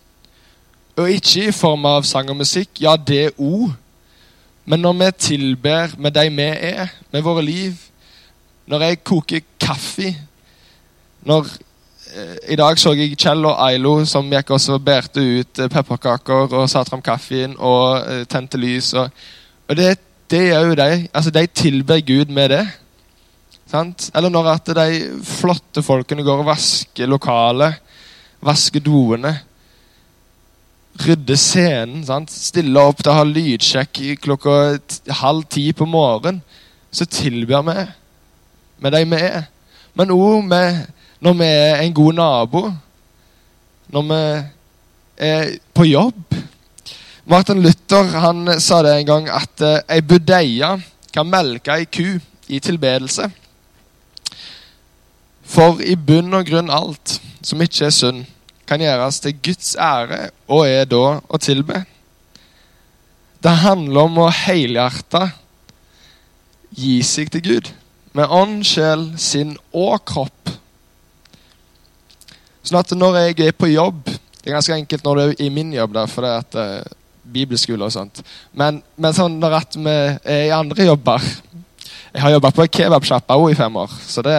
Og 1.01 1.09
ikke 1.17 1.49
i 1.49 1.57
form 1.57 1.89
av 1.89 2.05
sang 2.05 2.29
og 2.29 2.43
musikk. 2.43 2.83
Ja, 2.85 2.99
det 3.01 3.33
òg. 3.41 3.73
Men 4.69 4.85
når 4.85 5.01
vi 5.01 5.11
tilber 5.31 5.97
med 5.97 6.13
de 6.21 6.29
vi 6.29 6.51
er, 6.53 6.93
med 7.13 7.25
våre 7.25 7.43
liv 7.45 7.81
Når 8.67 8.81
jeg 8.81 9.05
koker 9.05 9.41
kaffe 9.61 10.15
når, 11.25 11.49
I 12.15 12.57
dag 12.57 12.79
så 12.79 12.93
jeg 12.95 13.17
Kjell 13.19 13.43
og 13.49 13.57
Ailo 13.59 13.97
som 14.07 14.29
gikk 14.31 14.53
også 14.55 14.77
og 14.77 14.85
bærte 14.87 15.23
ut 15.23 15.59
eh, 15.59 15.71
pepperkaker 15.73 16.53
og 16.53 16.69
satte 16.71 16.93
fram 16.93 17.03
kaffen 17.03 17.57
og 17.59 18.05
eh, 18.07 18.23
tente 18.31 18.61
lys. 18.61 18.93
Og, 19.01 19.11
og 19.69 19.79
det, 19.79 19.97
det 20.31 20.43
gjør 20.49 20.69
jo 20.69 20.77
de. 20.79 20.91
Altså, 21.11 21.33
de 21.35 21.47
tilber 21.47 22.05
Gud 22.07 22.31
med 22.31 22.55
det. 22.55 22.63
Sant? 23.71 24.11
Eller 24.15 24.31
når 24.31 24.53
at 24.53 24.71
de 24.79 24.87
flotte 25.27 25.83
folkene 25.83 26.23
går 26.23 26.45
og 26.45 26.49
vasker 26.53 27.11
lokalet, 27.11 27.81
vasker 28.45 28.85
doene 28.85 29.35
rydde 31.03 31.37
scenen. 31.41 32.05
Sant? 32.07 32.31
Stille 32.31 32.79
opp 32.81 33.03
til 33.03 33.11
å 33.11 33.19
ha 33.19 33.27
lydsjekk 33.27 34.03
klokka 34.23 34.79
halv 35.23 35.49
ti 35.51 35.71
på 35.75 35.89
morgenen. 35.89 36.43
Så 36.95 37.09
tilbyr 37.11 37.65
vi 37.67 37.81
med 38.85 38.95
de 38.95 39.03
vi 39.11 39.19
er. 39.19 39.49
Men 39.99 40.13
òg 40.15 40.45
når 41.25 41.37
vi 41.39 41.47
er 41.49 41.79
en 41.81 41.95
god 41.95 42.13
nabo. 42.13 42.61
Når 43.89 44.03
vi 44.09 44.23
er 45.17 45.55
på 45.75 45.87
jobb. 45.89 46.35
Martin 47.25 47.63
Luther 47.65 48.11
han 48.21 48.61
sa 48.61 48.83
det 48.85 48.99
en 48.99 49.09
gang 49.09 49.31
at 49.33 49.63
uh, 49.65 49.79
ei 49.89 50.03
budeie 50.05 50.69
kan 51.15 51.31
melke 51.31 51.73
ei 51.73 51.87
ku 51.89 52.19
i 52.53 52.61
tilbedelse. 52.61 53.31
For 55.49 55.81
i 55.81 55.95
bunn 55.97 56.37
og 56.37 56.45
grunn 56.51 56.73
alt 56.73 57.17
som 57.45 57.63
ikke 57.65 57.87
er 57.87 57.95
synd, 57.95 58.25
kan 58.69 58.81
gjøres 58.81 59.21
til 59.21 59.37
Guds 59.45 59.75
ære 59.81 60.29
og 60.49 60.67
er 60.69 60.85
da 60.89 61.21
å 61.25 61.41
tilbe. 61.41 61.85
Det 63.45 63.57
handler 63.65 64.09
om 64.09 64.21
å 64.25 64.29
helhjerta 64.33 65.31
gi 66.75 66.99
seg 67.05 67.33
til 67.33 67.45
Gud. 67.49 67.73
Med 68.17 68.29
ånd, 68.33 68.61
sjel, 68.69 69.11
sinn 69.21 69.57
og 69.73 69.99
kropp. 70.09 70.54
Sånn 72.65 72.81
at 72.81 72.93
når 72.97 73.19
jeg 73.21 73.41
er 73.45 73.57
på 73.57 73.69
jobb 73.69 74.07
Det 74.09 74.49
er 74.49 74.57
ganske 74.57 74.77
enkelt 74.77 75.05
når 75.05 75.17
du 75.19 75.23
er 75.25 75.43
i 75.45 75.51
min 75.53 75.73
jobb, 75.73 75.93
der, 75.97 76.09
for 76.09 76.25
det 76.25 76.31
er 76.31 76.45
at 76.45 76.57
uh, 76.57 77.01
bibelskole 77.25 77.87
og 77.87 77.93
sånt. 77.93 78.21
Men, 78.53 78.83
men 79.01 79.17
sånn 79.17 79.39
når 79.41 79.57
at 79.57 79.77
vi 79.77 79.95
er 79.95 80.43
i 80.49 80.53
andre 80.53 80.85
jobber 80.91 81.25
Jeg 82.15 82.23
har 82.23 82.35
jobba 82.37 82.51
på 82.55 82.67
kebabsjappa 82.79 83.39
i 83.51 83.57
fem 83.59 83.77
år. 83.81 83.99
så 84.07 84.25
det 84.25 84.39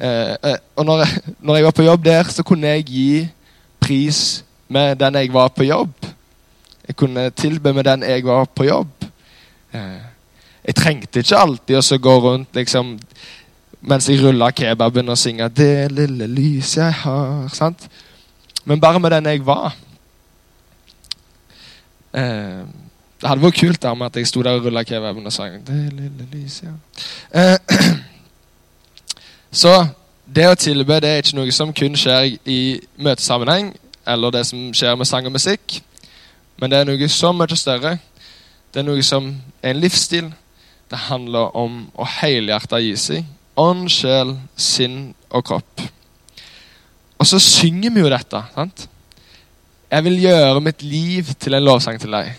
uh, 0.00 0.56
Og 0.76 0.88
når, 0.88 1.04
når 1.40 1.56
jeg 1.56 1.68
var 1.68 1.76
på 1.76 1.88
jobb 1.88 2.04
der, 2.04 2.32
så 2.32 2.44
kunne 2.46 2.72
jeg 2.76 2.88
gi 2.88 3.12
pris 3.80 4.42
med 4.68 5.00
den 5.00 5.16
jeg 5.18 5.32
var 5.32 5.48
på 5.50 5.64
jobb. 5.66 5.92
Jeg 6.86 6.96
kunne 6.96 7.30
tilbe 7.30 7.72
med 7.72 7.84
den 7.84 8.04
jeg 8.06 8.24
var 8.24 8.44
på 8.44 8.68
jobb. 8.68 8.92
Jeg 9.72 10.76
trengte 10.76 11.22
ikke 11.24 11.40
alltid 11.40 11.80
å 11.80 11.98
gå 11.98 12.14
rundt 12.22 12.54
liksom, 12.54 12.92
mens 13.80 14.08
jeg 14.08 14.20
rulla 14.22 14.50
kebaben 14.50 15.08
og 15.08 15.18
synge 15.18 15.48
'Det 15.48 15.92
lille 15.92 16.26
lys 16.26 16.76
jeg 16.76 16.92
har'. 16.92 17.48
sant? 17.48 17.88
Men 18.64 18.80
bare 18.80 19.00
med 19.00 19.10
den 19.10 19.26
jeg 19.26 19.46
var. 19.46 19.76
Eh, 22.14 22.64
det 23.20 23.28
hadde 23.28 23.42
vært 23.42 23.60
kult 23.60 23.82
der 23.82 23.94
med 23.94 24.06
at 24.06 24.16
jeg 24.16 24.26
sto 24.26 24.42
der 24.42 24.50
og 24.50 24.64
rulla 24.64 24.82
kebaben 24.82 25.26
og 25.26 25.32
sang 25.32 25.66
'Det 25.66 25.92
lille 25.92 26.26
lys 26.32 26.62
jeg 26.62 26.70
har'. 26.70 27.52
Eh, 27.52 27.58
så 29.62 29.86
det 30.34 30.48
å 30.48 30.54
tilbe 30.54 31.00
det 31.00 31.10
er 31.10 31.16
ikke 31.16 31.36
noe 31.36 31.52
som 31.52 31.72
kun 31.72 31.96
skjer 31.96 32.36
i 32.46 32.80
møtesammenheng, 32.98 33.72
eller 34.06 34.30
det 34.30 34.46
som 34.46 34.74
skjer 34.74 34.94
med 34.94 35.06
sang 35.06 35.26
og 35.26 35.32
musikk, 35.32 35.82
men 36.60 36.70
det 36.70 36.78
er 36.78 36.84
noe 36.84 37.08
så 37.08 37.32
mye 37.32 37.56
større. 37.56 37.98
Det 38.74 38.80
er 38.80 38.86
noe 38.86 39.02
som 39.02 39.42
er 39.62 39.70
en 39.70 39.80
livsstil. 39.80 40.32
Det 40.90 40.98
handler 40.98 41.56
om 41.56 41.90
å 41.94 42.04
helhjerta 42.04 42.78
gi 42.78 42.96
seg. 42.96 43.24
Ånd, 43.58 43.88
sjel, 43.90 44.36
sinn 44.56 45.10
og 45.30 45.44
kropp. 45.46 45.82
Og 47.20 47.28
så 47.28 47.40
synger 47.42 47.92
vi 47.92 48.04
jo 48.04 48.12
dette. 48.12 48.42
sant? 48.54 48.86
Jeg 49.90 50.06
vil 50.06 50.20
gjøre 50.22 50.62
mitt 50.62 50.82
liv 50.86 51.32
til 51.38 51.56
en 51.56 51.64
lovsang 51.66 51.98
til 52.00 52.14
deg. 52.14 52.30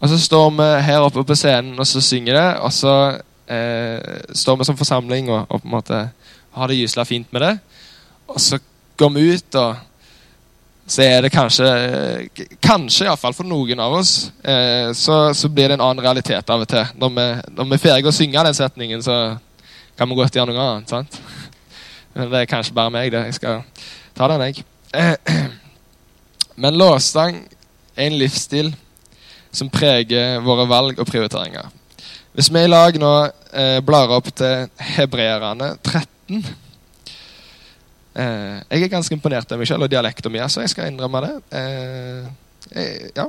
Og 0.00 0.08
så 0.08 0.18
står 0.20 0.50
vi 0.56 0.68
her 0.86 1.04
oppe 1.04 1.24
på 1.24 1.36
scenen 1.36 1.78
og 1.78 1.86
så 1.88 2.00
synger 2.04 2.36
det, 2.36 2.48
og 2.60 2.72
så 2.72 2.94
eh, 3.48 4.24
står 4.34 4.58
vi 4.60 4.66
som 4.68 4.76
forsamling 4.76 5.30
og, 5.30 5.46
og 5.48 5.60
på 5.60 5.68
en 5.68 5.76
måte 5.76 6.00
har 6.56 6.68
det 6.68 6.78
gysla 6.80 7.04
fint 7.04 7.32
med 7.32 7.44
det. 7.44 7.52
Og 8.32 8.40
så 8.40 8.58
går 8.96 9.12
vi 9.12 9.26
ut, 9.36 9.54
og 9.60 9.76
så 10.86 11.02
er 11.02 11.22
det 11.22 11.32
kanskje 11.34 11.66
Kanskje, 12.62 13.06
iallfall 13.06 13.34
for 13.36 13.48
noen 13.48 13.80
av 13.82 13.94
oss, 13.98 14.30
eh, 14.42 14.92
så, 14.96 15.34
så, 15.34 15.48
blir 15.48 15.68
det 15.68 15.78
en 15.78 15.84
annen 15.84 16.04
realitet 16.04 16.50
av 16.50 16.64
og 16.64 16.70
til. 16.70 16.84
Når 16.96 17.12
vi, 17.16 17.26
når 17.58 17.68
vi 17.68 17.76
er 17.76 17.82
ferdige 17.82 18.12
å 18.12 18.16
synge 18.16 18.44
den 18.48 18.56
setningen, 18.56 19.04
så 19.04 19.18
kan 19.96 20.08
vi 20.08 20.18
godt 20.18 20.38
gjøre 20.38 20.54
noe 20.54 20.66
annet. 20.70 20.90
sant? 20.90 21.20
Men 22.14 22.30
det 22.32 22.42
er 22.42 22.50
kanskje 22.50 22.74
bare 22.76 22.92
meg, 22.92 23.12
det. 23.12 23.24
Jeg 23.28 23.38
skal 23.38 23.62
ta 24.16 24.28
den, 24.32 24.44
jeg. 24.48 24.64
Men 26.62 26.78
lovsang 26.78 27.42
er 27.96 28.06
en 28.06 28.18
livsstil 28.20 28.72
som 29.52 29.72
preger 29.72 30.40
våre 30.44 30.66
valg 30.68 31.00
og 31.00 31.08
prioriteringer. 31.08 31.72
Hvis 32.36 32.52
vi 32.52 32.64
i 32.64 32.68
lag 32.68 32.96
nå 33.00 33.12
eh, 33.56 33.78
blar 33.84 34.12
opp 34.12 34.28
til 34.36 34.68
hebreerne 34.96 35.74
13 35.80 36.16
13. 36.26 36.56
Eh, 38.16 38.62
jeg 38.70 38.82
er 38.82 38.90
ganske 38.90 39.14
imponert 39.14 39.50
av 39.52 39.60
meg 39.60 39.68
selv 39.68 39.86
og 39.86 39.92
dialekten 39.92 40.32
min, 40.32 40.46
så 40.48 40.64
jeg 40.64 40.72
skal 40.72 40.90
innrømme 40.90 41.22
det. 41.26 41.34
Eh, 41.58 42.28
eh, 42.72 43.10
ja. 43.16 43.28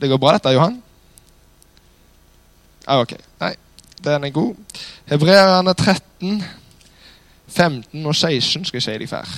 Det 0.00 0.10
går 0.10 0.18
bra, 0.18 0.36
dette, 0.36 0.54
Johan? 0.54 0.78
Ah, 2.86 3.02
ok. 3.02 3.14
Nei, 3.42 3.52
den 4.04 4.24
er 4.24 4.34
god. 4.34 4.54
Hebreerne 5.10 5.74
13, 5.74 6.44
15 7.48 8.06
og 8.06 8.16
16 8.16 8.64
skal 8.64 8.78
jeg 8.78 8.82
si 8.82 8.98
de 9.02 9.08
fær. 9.10 9.28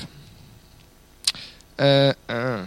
Eh, 1.79 2.15
eh. 2.31 2.65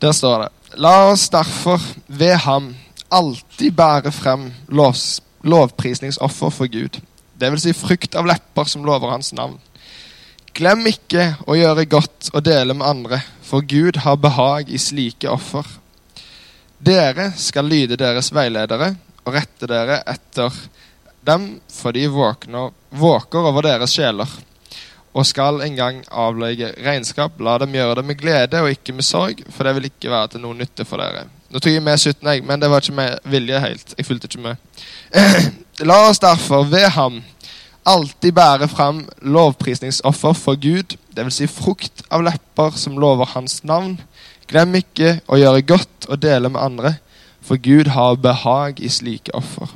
Der 0.00 0.12
står 0.12 0.42
det 0.42 0.52
La 0.76 1.06
oss 1.08 1.28
derfor 1.32 1.80
ved 2.06 2.34
ham 2.44 2.74
alltid 3.10 3.72
bære 3.72 4.12
frem 4.12 4.50
lovs, 4.68 5.22
lovprisningsoffer 5.42 6.50
for 6.50 6.68
Gud. 6.68 7.00
Det 7.40 7.50
vil 7.52 7.60
si 7.60 7.72
frukt 7.72 8.16
av 8.18 8.26
lepper 8.28 8.68
som 8.68 8.84
lover 8.84 9.14
hans 9.14 9.32
navn. 9.32 9.56
Glem 10.56 10.86
ikke 10.88 11.34
å 11.46 11.56
gjøre 11.56 11.86
godt 11.88 12.30
og 12.32 12.44
dele 12.44 12.74
med 12.74 12.86
andre, 12.88 13.20
for 13.44 13.64
Gud 13.64 14.00
har 14.04 14.20
behag 14.20 14.68
i 14.72 14.80
slike 14.80 15.30
offer. 15.30 15.64
Dere 16.78 17.30
skal 17.36 17.68
lyde 17.68 17.96
deres 17.96 18.32
veiledere 18.34 18.92
og 19.24 19.34
rette 19.34 19.68
dere 19.70 20.02
etter 20.06 20.52
dem, 21.26 21.56
for 21.72 21.96
de 21.96 22.06
våkner, 22.12 22.74
våker 22.90 23.48
over 23.50 23.66
deres 23.66 23.94
sjeler 23.96 24.30
og 25.16 25.24
skal 25.24 25.62
en 25.64 25.76
gang 25.78 26.02
avlegge 26.12 26.74
regnskap. 26.84 27.38
La 27.40 27.56
dem 27.62 27.72
gjøre 27.74 27.96
det 27.98 28.04
med 28.04 28.18
glede 28.20 28.60
og 28.60 28.68
ikke 28.68 28.92
med 28.92 29.06
sorg, 29.06 29.40
for 29.48 29.64
det 29.64 29.72
vil 29.78 29.88
ikke 29.88 30.12
være 30.12 30.34
til 30.34 30.44
noen 30.44 30.60
nytte 30.60 30.84
for 30.84 31.00
dere. 31.00 31.24
Nå 31.48 31.62
tok 31.62 31.72
jeg 31.72 31.84
med 31.86 31.96
17, 31.96 32.20
jeg, 32.28 32.42
men 32.44 32.60
det 32.60 32.68
var 32.68 32.84
ikke 32.84 32.98
med 32.98 33.30
vilje 33.32 33.62
helt. 33.62 33.94
Jeg 33.96 34.08
fulgte 34.08 34.28
ikke 34.28 34.44
med. 34.44 34.60
La 35.88 36.02
oss 36.10 36.20
derfor 36.20 36.68
ved 36.68 36.88
ham 36.92 37.22
alltid 37.86 38.34
bære 38.36 38.68
fram 38.68 39.04
lovprisningsoffer 39.22 40.36
for 40.36 40.60
Gud, 40.60 40.96
dvs. 41.16 41.38
Si 41.38 41.48
frukt 41.48 42.02
av 42.10 42.26
lepper 42.26 42.76
som 42.76 42.98
lover 43.00 43.30
hans 43.32 43.62
navn. 43.64 43.96
Glem 44.46 44.78
ikke 44.78 45.16
å 45.26 45.38
gjøre 45.40 45.64
godt 45.66 46.06
og 46.08 46.20
dele 46.22 46.50
med 46.52 46.62
andre, 46.62 46.94
for 47.42 47.58
Gud 47.62 47.90
har 47.94 48.18
behag 48.18 48.80
i 48.82 48.90
slike 48.90 49.34
offer. 49.34 49.70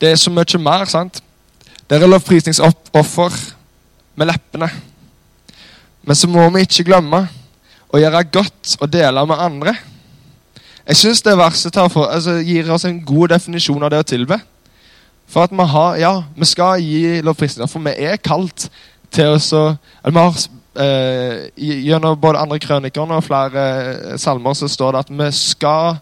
Det 0.00 0.12
er 0.12 0.20
så 0.20 0.30
mye 0.30 0.60
mer, 0.62 0.84
sant? 0.86 1.22
Det 1.88 1.96
er 1.96 2.06
lovprisningsoffer 2.06 3.38
med 4.14 4.28
leppene. 4.28 4.68
Men 6.02 6.16
så 6.16 6.28
må 6.30 6.44
vi 6.54 6.62
ikke 6.64 6.86
glemme 6.88 7.24
å 7.88 8.00
gjøre 8.00 8.26
godt 8.32 8.76
og 8.78 8.92
dele 8.92 9.24
med 9.26 9.40
andre. 9.40 9.74
Jeg 10.88 10.96
syns 10.96 11.22
det 11.24 11.36
verset 11.36 11.76
for, 11.92 12.08
altså, 12.08 12.38
gir 12.44 12.70
oss 12.72 12.86
en 12.88 13.00
god 13.04 13.34
definisjon 13.34 13.82
av 13.82 13.92
det 13.92 14.00
å 14.00 14.08
tilbe. 14.08 14.38
For 15.28 15.44
at 15.44 15.52
vi 15.52 15.66
har, 15.72 15.96
ja, 16.00 16.12
vi 16.36 16.48
skal 16.48 16.80
gi 16.80 17.18
lovprisninger, 17.24 17.68
for 17.68 17.84
vi 17.84 17.92
er 18.08 18.16
kalt 18.16 18.68
til 19.12 19.34
å 19.34 19.40
så 19.40 19.62
Vi 20.04 20.16
har 20.16 20.38
Gjennom 20.78 22.18
både 22.20 22.38
andre 22.38 22.58
krønikerne 22.62 23.18
og 23.18 23.26
flere 23.26 23.64
eh, 23.82 24.16
salmer 24.20 24.54
så 24.54 24.68
står 24.70 24.94
det 24.94 25.04
at 25.06 25.12
vi 25.20 25.30
skal 25.34 25.98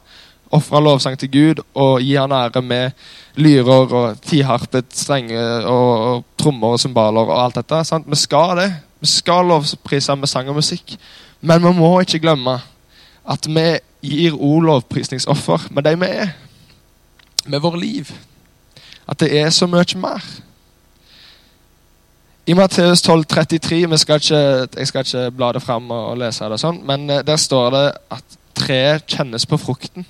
ofre 0.55 0.81
lovsang 0.83 1.17
til 1.19 1.31
Gud 1.33 1.63
og 1.75 2.01
gi 2.05 2.15
han 2.15 2.33
ære 2.33 2.63
med 2.63 2.91
lyrer 3.41 3.93
og 3.93 4.21
tiharpet 4.23 4.93
strenger 4.95 5.67
og, 5.67 5.91
og 6.09 6.25
trommer 6.39 6.77
og 6.77 6.81
cymbaler 6.81 7.27
og 7.27 7.45
alt 7.45 7.59
dette. 7.61 7.83
Sant? 7.85 8.07
Vi 8.09 8.19
skal 8.21 8.57
det. 8.61 8.71
Vi 9.01 9.11
skal 9.11 9.49
lovprise 9.49 10.17
med 10.17 10.31
sang 10.31 10.49
og 10.49 10.61
musikk. 10.61 10.97
Men 11.41 11.65
vi 11.65 11.73
må 11.77 11.93
ikke 12.01 12.23
glemme 12.23 12.59
at 13.27 13.49
vi 13.51 13.67
gir 14.07 14.37
òg 14.37 14.65
lovprisningsoffer 14.69 15.69
med 15.75 15.87
de 15.87 15.95
vi 16.01 16.11
er. 16.23 16.35
Med 17.47 17.61
vårt 17.61 17.81
liv. 17.81 18.11
At 19.09 19.21
det 19.21 19.33
er 19.39 19.51
så 19.51 19.67
mye 19.67 19.99
mer. 19.99 20.23
I 22.47 22.55
Matteus 22.55 23.03
12, 23.03 23.25
33, 23.27 23.81
Jeg 23.91 24.87
skal 24.87 25.03
ikke 25.03 25.31
bla 25.35 25.49
det 25.53 25.63
fram 25.63 25.89
og 25.91 26.19
lese 26.21 26.47
det, 26.47 26.61
sånn, 26.63 26.79
men 26.87 27.09
eh, 27.11 27.25
der 27.27 27.41
står 27.43 27.73
det 27.75 27.87
at 28.15 28.37
treet 28.55 29.07
kjennes 29.11 29.47
på 29.51 29.59
frukten. 29.59 30.07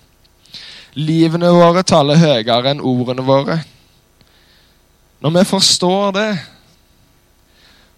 Livene 0.97 1.49
våre 1.53 1.81
taler 1.81 2.21
høyere 2.21 2.75
enn 2.75 2.83
ordene 2.85 3.25
våre. 3.25 3.57
Når 5.25 5.33
vi 5.33 5.45
forstår 5.49 6.13
det, 6.13 6.29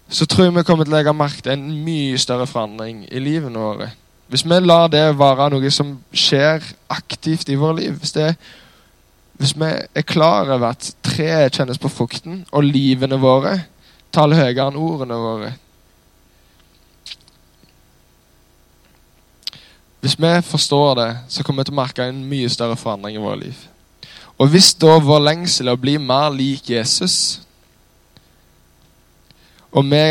så 0.07 0.25
tror 0.25 0.47
jeg 0.47 0.55
vi 0.55 0.63
kommer 0.69 0.87
til 0.87 0.95
å 0.95 0.97
legge 0.97 1.13
merke 1.13 1.43
til 1.43 1.57
en 1.57 1.65
mye 1.83 2.21
større 2.23 2.47
forandring 2.47 3.01
i 3.11 3.19
livene 3.19 3.59
våre. 3.59 3.89
Hvis 4.31 4.45
vi 4.47 4.59
lar 4.63 4.87
det 4.93 5.03
være 5.19 5.49
noe 5.51 5.71
som 5.73 5.97
skjer 6.15 6.63
aktivt 6.87 7.49
i 7.49 7.57
vårt 7.57 7.79
liv 7.79 7.95
Hvis, 7.97 8.11
det, 8.13 8.35
hvis 9.41 9.55
vi 9.57 9.71
er 9.73 10.07
klar 10.07 10.47
over 10.47 10.69
at 10.69 10.91
treet 11.03 11.59
kjennes 11.59 11.81
på 11.81 11.91
frukten, 11.91 12.45
og 12.51 12.63
livene 12.63 13.19
våre 13.19 13.57
taler 14.15 14.41
høyere 14.41 14.69
enn 14.69 14.79
ordene 14.79 15.17
våre 15.19 15.51
Hvis 19.99 20.15
vi 20.15 20.29
forstår 20.47 20.93
det, 20.95 21.09
så 21.27 21.43
kommer 21.43 21.63
vi 21.63 21.67
til 21.67 21.75
å 21.75 21.79
merke 21.81 22.05
en 22.07 22.21
mye 22.29 22.47
større 22.47 22.77
forandring 22.79 23.17
i 23.17 23.21
vårt 23.23 23.41
liv. 23.41 23.63
Og 24.39 24.47
hvis 24.47 24.71
da 24.79 24.93
vår 25.03 25.25
lengsel 25.25 25.67
er 25.67 25.75
å 25.75 25.81
bli 25.81 25.97
mer 25.99 26.31
lik 26.31 26.69
Jesus, 26.71 27.41
og 29.75 29.83
vi 29.91 30.03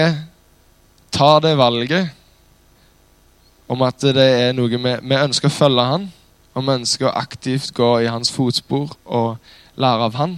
tar 1.10 1.40
det 1.40 1.54
valget 1.56 2.10
om 3.68 3.80
at 3.82 4.04
det 4.12 4.26
er 4.42 4.52
noe 4.56 4.68
vi, 4.68 4.78
vi 4.82 5.16
ønsker 5.16 5.48
å 5.48 5.56
følge 5.56 5.86
han, 5.88 6.04
og 6.52 6.66
vi 6.66 6.76
ønsker 6.82 7.08
å 7.08 7.16
aktivt 7.16 7.72
gå 7.76 7.88
i 8.04 8.10
hans 8.12 8.30
fotspor 8.32 8.92
og 9.04 9.80
lære 9.80 10.10
av 10.10 10.20
han, 10.20 10.36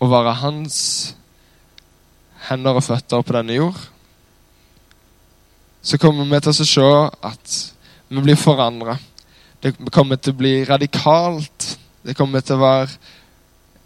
og 0.00 0.12
være 0.12 0.36
hans 0.44 0.76
hender 2.48 2.78
og 2.78 2.84
føtter 2.84 3.22
på 3.22 3.36
denne 3.36 3.56
jord, 3.58 3.78
så 5.82 5.98
kommer 6.00 6.26
vi 6.28 6.40
til 6.44 6.52
å 6.52 6.68
se 6.68 6.88
at 7.30 7.54
vi 8.10 8.22
blir 8.24 8.36
forandra. 8.36 8.96
Det 9.62 9.74
kommer 9.92 10.16
til 10.20 10.34
å 10.34 10.40
bli 10.40 10.52
radikalt. 10.68 11.76
Det 12.02 12.16
kommer 12.16 12.44
til 12.44 12.56
å 12.56 12.62
være 12.64 12.88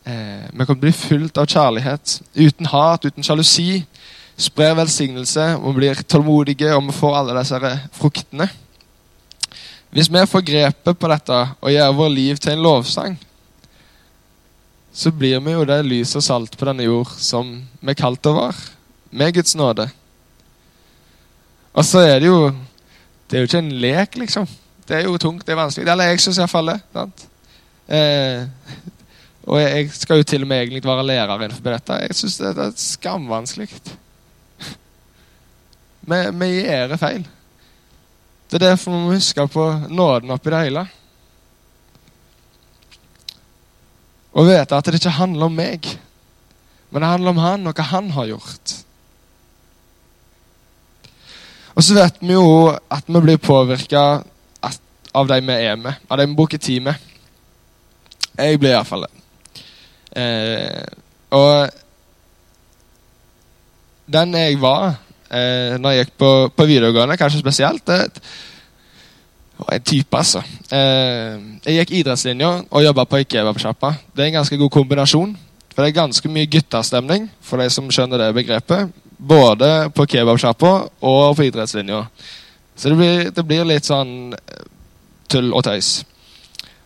eh, 0.06 0.46
Vi 0.50 0.64
kommer 0.64 0.66
til 0.66 0.80
å 0.80 0.84
bli 0.86 0.94
fullt 0.94 1.38
av 1.38 1.48
kjærlighet. 1.50 2.18
Uten 2.34 2.70
hat, 2.70 3.06
uten 3.06 3.26
sjalusi. 3.26 3.84
Sprer 4.34 4.74
velsignelse 4.74 5.52
og 5.60 5.76
blir 5.76 6.02
tålmodige, 6.10 6.72
og 6.74 6.88
vi 6.88 6.96
får 6.96 7.18
alle 7.20 7.36
disse 7.38 7.74
fruktene. 7.94 8.48
Hvis 9.94 10.10
vi 10.10 10.24
får 10.26 10.42
grepet 10.42 10.98
på 10.98 11.10
dette 11.10 11.36
og 11.60 11.70
gjør 11.70 11.94
vår 11.94 12.10
liv 12.10 12.40
til 12.42 12.56
en 12.56 12.64
lovsang, 12.64 13.18
så 14.94 15.10
blir 15.10 15.40
vi 15.42 15.56
jo 15.56 15.64
det 15.66 15.80
lys 15.86 16.14
og 16.14 16.22
salt 16.22 16.54
på 16.58 16.68
denne 16.68 16.86
jord 16.86 17.10
som 17.18 17.56
vi 17.80 17.90
er 17.92 17.98
kalt 17.98 18.30
å 18.30 18.36
være. 18.36 18.70
Med 19.14 19.34
Guds 19.34 19.54
nåde. 19.58 19.88
Og 21.74 21.86
så 21.86 22.02
er 22.06 22.20
det 22.22 22.30
jo 22.30 22.52
det 23.30 23.38
er 23.38 23.42
jo 23.42 23.48
ikke 23.48 23.62
en 23.64 23.76
lek, 23.82 24.16
liksom. 24.20 24.48
Det 24.86 24.98
er 24.98 25.06
jo 25.08 25.16
tungt, 25.18 25.46
det 25.46 25.54
er 25.54 25.58
vanskelig. 25.58 25.88
Eller 25.90 26.12
jeg 26.12 26.20
syns 26.22 26.38
iallfall 26.38 26.70
det. 26.70 26.76
Sant? 26.94 27.24
Eh, 27.88 28.44
og 29.44 29.60
jeg 29.60 29.88
skal 29.96 30.20
jo 30.20 30.26
til 30.28 30.44
og 30.44 30.48
med 30.48 30.60
egentlig 30.62 30.84
være 30.84 31.06
lærer 31.08 31.42
innenfor 31.42 31.74
dette. 31.74 32.00
Jeg 32.04 32.18
syns 32.20 32.36
det 32.40 32.52
er 32.52 32.76
skamvanskelig. 32.78 33.68
Vi, 36.04 36.20
vi 36.40 36.50
gjør 36.60 36.96
feil. 37.00 37.24
Det 38.50 38.60
er 38.60 38.68
derfor 38.68 38.92
vi 38.92 39.02
må 39.02 39.16
huske 39.16 39.48
på 39.48 39.64
nåden 39.88 40.30
oppi 40.36 40.52
det 40.52 40.62
hele. 40.66 40.86
Og 44.34 44.48
vite 44.48 44.74
at 44.74 44.88
det 44.90 44.98
ikke 44.98 45.14
handler 45.14 45.46
om 45.46 45.54
meg, 45.54 45.86
men 46.90 47.02
det 47.02 47.10
handler 47.10 47.34
om 47.34 47.42
han 47.42 47.68
og 47.70 47.78
hva 47.78 47.86
han 47.92 48.10
har 48.16 48.30
gjort. 48.32 48.74
Og 51.74 51.82
så 51.82 51.96
vet 51.96 52.20
vi 52.22 52.34
jo 52.34 52.70
at 52.70 53.06
vi 53.10 53.22
blir 53.22 53.40
påvirka 53.42 54.04
av 55.14 55.30
de 55.30 55.38
vi 55.46 55.54
er 55.54 55.76
med, 55.78 56.02
av 56.10 56.18
de 56.18 56.26
vi 56.26 56.38
bruker 56.38 56.58
tid 56.58 56.82
med. 56.86 57.10
Jeg 58.34 58.58
blir 58.58 58.74
iallfall 58.74 59.06
det. 59.06 59.12
Eh, 60.18 60.86
og 61.34 61.70
den 64.14 64.34
jeg 64.38 64.58
var 64.62 64.96
eh, 65.30 65.74
når 65.78 65.94
jeg 65.94 66.04
gikk 66.04 66.16
på, 66.22 66.30
på 66.54 66.66
videregående, 66.70 67.18
kanskje 67.18 67.42
spesielt 67.42 67.86
det 67.90 68.00
en 69.72 69.82
type, 69.86 70.16
altså. 70.16 70.42
Eh, 70.72 71.38
jeg 71.64 71.78
gikk 71.78 71.92
idrettslinja 72.00 72.50
og 72.70 72.84
jobba 72.84 73.04
på 73.06 73.20
ei 73.20 73.26
kebabsjappa. 73.28 73.92
Det 74.14 74.24
er 74.24 74.32
en 74.32 74.40
ganske 74.40 74.58
god 74.58 74.72
kombinasjon. 74.74 75.34
For 75.74 75.82
det 75.82 75.90
er 75.90 76.02
ganske 76.02 76.30
mye 76.30 76.46
guttastemning, 76.46 77.28
for 77.42 77.58
de 77.58 77.66
som 77.70 77.90
skjønner 77.90 78.20
det 78.20 78.34
begrepet. 78.36 78.90
Både 79.18 79.90
på 79.94 80.06
kebabsjappa 80.10 80.72
og 81.02 81.36
på 81.38 81.46
idrettslinja. 81.48 82.04
Så 82.76 82.90
det 82.90 82.98
blir, 82.98 83.30
det 83.30 83.46
blir, 83.46 83.66
litt 83.66 83.86
sånn 83.86 84.34
eh, 84.34 84.66
tull 85.30 85.52
og 85.54 85.64
tøys. 85.66 86.02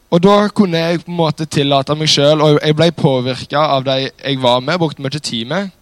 Og 0.08 0.22
da 0.24 0.36
kunne 0.56 0.80
jeg 0.80 1.02
på 1.02 1.12
en 1.12 1.18
måte 1.18 1.48
tillate 1.48 1.96
meg 1.96 2.08
sjøl, 2.08 2.40
og 2.40 2.60
jeg 2.62 2.76
ble 2.76 2.88
påvirka 2.96 3.64
av 3.74 3.84
de 3.84 3.98
jeg 4.06 4.40
var 4.40 4.62
med, 4.64 4.80
brukte 4.80 5.04
mye 5.04 5.20
tid 5.20 5.48
med, 5.48 5.72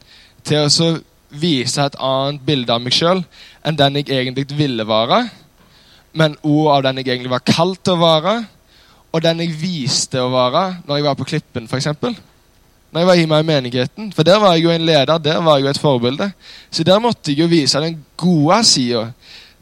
til 0.46 0.66
å 0.66 0.90
vise 1.30 1.82
et 1.82 1.98
annet 2.02 2.42
bilde 2.46 2.74
av 2.74 2.82
meg 2.82 2.94
sjøl 2.94 3.22
enn 3.66 3.78
den 3.78 4.00
jeg 4.00 4.10
egentlig 4.14 4.46
ville 4.54 4.86
være. 4.86 5.26
Men 6.16 6.38
òg 6.42 6.70
av 6.72 6.86
den 6.86 7.02
jeg 7.02 7.10
egentlig 7.12 7.34
var 7.34 7.44
kalt 7.44 7.82
til 7.84 7.96
å 7.96 8.02
være, 8.02 8.38
og 9.12 9.22
den 9.24 9.44
jeg 9.44 9.58
viste 9.60 10.20
å 10.20 10.32
være 10.32 10.64
når 10.86 10.98
jeg 10.98 11.06
var 11.06 11.18
på 11.18 11.28
Klippen, 11.28 11.68
f.eks 11.68 11.92
når 12.96 13.02
jeg 13.02 13.08
var 13.08 13.18
i 13.20 13.24
meg 13.28 13.42
i 13.42 13.46
menigheten. 13.46 14.12
For 14.16 14.24
der 14.24 14.38
var 14.40 14.54
jeg 14.56 14.64
jo 14.64 14.70
en 14.72 14.86
leder, 14.88 15.18
der 15.20 15.40
var 15.44 15.58
jeg 15.58 15.66
jo 15.66 15.70
et 15.70 15.80
forbilde. 15.82 16.30
Så 16.70 16.84
der 16.84 16.98
måtte 16.98 17.32
jeg 17.32 17.42
jo 17.42 17.48
vise 17.50 17.80
den 17.82 17.98
gode 18.16 18.62
sida. 18.64 19.10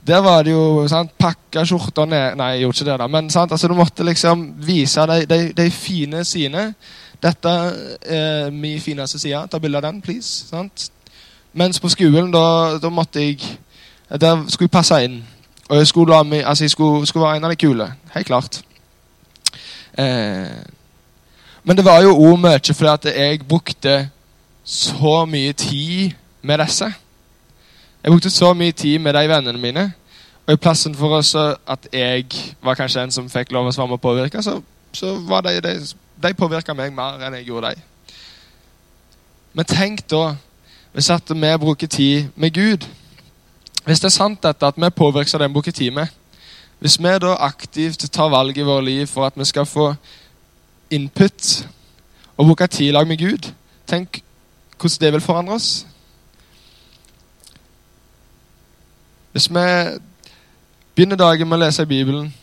Der 0.06 0.20
var 0.22 0.44
det 0.44 0.52
jo 0.52 0.84
sant, 0.88 1.10
pakka 1.18 1.64
skjorta 1.64 2.04
ned 2.04 2.36
Nei, 2.36 2.50
jeg 2.52 2.60
gjorde 2.62 2.76
ikke 2.76 2.90
det, 2.90 2.98
da. 3.00 3.08
Men 3.08 3.30
sant, 3.30 3.52
altså, 3.52 3.68
du 3.68 3.74
måtte 3.74 4.06
liksom 4.06 4.44
vise 4.62 5.06
de, 5.10 5.26
de, 5.26 5.38
de 5.56 5.66
fine 5.70 6.22
sidene. 6.24 6.68
Dette 7.24 7.54
er 8.04 8.50
min 8.52 8.80
fineste 8.80 9.18
side. 9.18 9.46
Ta 9.50 9.58
bilde 9.58 9.80
av 9.80 9.88
den, 9.88 10.02
please. 10.04 10.46
Sant? 10.50 10.90
Mens 11.54 11.80
på 11.80 11.90
skolen, 11.90 12.30
da, 12.34 12.78
da 12.82 12.90
måtte 12.90 13.22
jeg 13.22 13.42
Der 14.20 14.44
skulle 14.48 14.68
jeg 14.68 14.70
passe 14.70 14.98
inn. 15.02 15.22
Og 15.74 15.78
jeg 15.78 15.86
skulle, 15.86 16.16
altså, 16.46 16.64
jeg 16.64 16.70
skulle, 16.70 17.06
skulle 17.06 17.26
være 17.26 17.36
en 17.36 17.44
av 17.44 17.50
de 17.50 17.56
kule. 17.56 17.92
Helt 18.14 18.26
klart. 18.26 18.60
Eh, 19.98 20.62
men 21.64 21.76
det 21.76 21.84
var 21.84 22.02
jo 22.02 22.12
òg 22.14 22.38
mye 22.38 22.74
fordi 22.74 22.90
at 22.92 23.08
jeg 23.16 23.40
brukte 23.48 24.10
så 24.64 25.24
mye 25.24 25.52
tid 25.52 26.12
med 26.42 26.58
disse. 26.62 26.92
Jeg 28.04 28.12
brukte 28.12 28.30
så 28.30 28.52
mye 28.54 28.72
tid 28.72 28.98
med 28.98 29.14
de 29.14 29.28
vennene 29.28 29.58
mine. 29.58 29.92
Og 30.46 30.54
i 30.54 30.56
plassen 30.56 30.94
for 30.94 31.16
også 31.16 31.56
at 31.66 31.88
jeg 31.92 32.26
var 32.62 32.74
kanskje 32.74 33.02
en 33.02 33.10
som 33.10 33.30
fikk 33.30 33.50
lov 33.50 33.66
å 33.66 33.74
svare 33.74 33.90
med 33.90 33.98
og 33.98 34.06
påvirke, 34.06 34.42
så, 34.42 34.60
så 34.92 35.16
var 35.26 35.42
de, 35.42 35.58
de, 35.60 35.78
de 36.22 36.34
påvirka 36.38 36.74
meg 36.74 36.94
mer 36.94 37.18
enn 37.18 37.34
jeg 37.40 37.48
gjorde 37.50 37.74
dem. 37.74 37.82
Men 39.54 39.64
tenk 39.64 40.06
da 40.10 40.36
hvis 40.94 41.10
at 41.10 41.34
vi 41.34 41.56
bruker 41.58 41.90
tid 41.90 42.30
med 42.36 42.54
Gud. 42.54 42.86
Hvis 43.84 44.00
det 44.00 44.08
er 44.08 44.16
sant 44.16 44.42
dette 44.42 44.66
at 44.66 44.76
vi 44.76 44.82
den 44.82 45.52
bruker 45.52 45.82
i 45.82 45.90
med, 45.90 46.06
hvis 46.80 46.98
vi 46.98 47.18
da 47.18 47.36
aktivt 47.40 48.10
tar 48.12 48.30
valg 48.30 48.58
i 48.58 48.62
vårt 48.62 48.84
liv 48.84 49.06
for 49.06 49.26
at 49.26 49.36
vi 49.36 49.44
skal 49.44 49.66
få 49.66 49.94
input 50.90 51.68
og 52.36 52.46
bruke 52.46 52.66
tid 52.66 52.88
i 52.88 52.92
lag 52.92 53.06
med 53.06 53.18
Gud, 53.18 53.52
tenk 53.86 54.22
hvordan 54.80 55.00
det 55.00 55.12
vil 55.12 55.20
forandre 55.20 55.54
oss. 55.54 55.86
Hvis 59.32 59.48
vi 59.50 59.64
begynner 60.94 61.16
dagen 61.16 61.48
med 61.48 61.58
å 61.58 61.64
lese 61.64 61.82
i 61.82 61.90
Bibelen, 61.90 62.34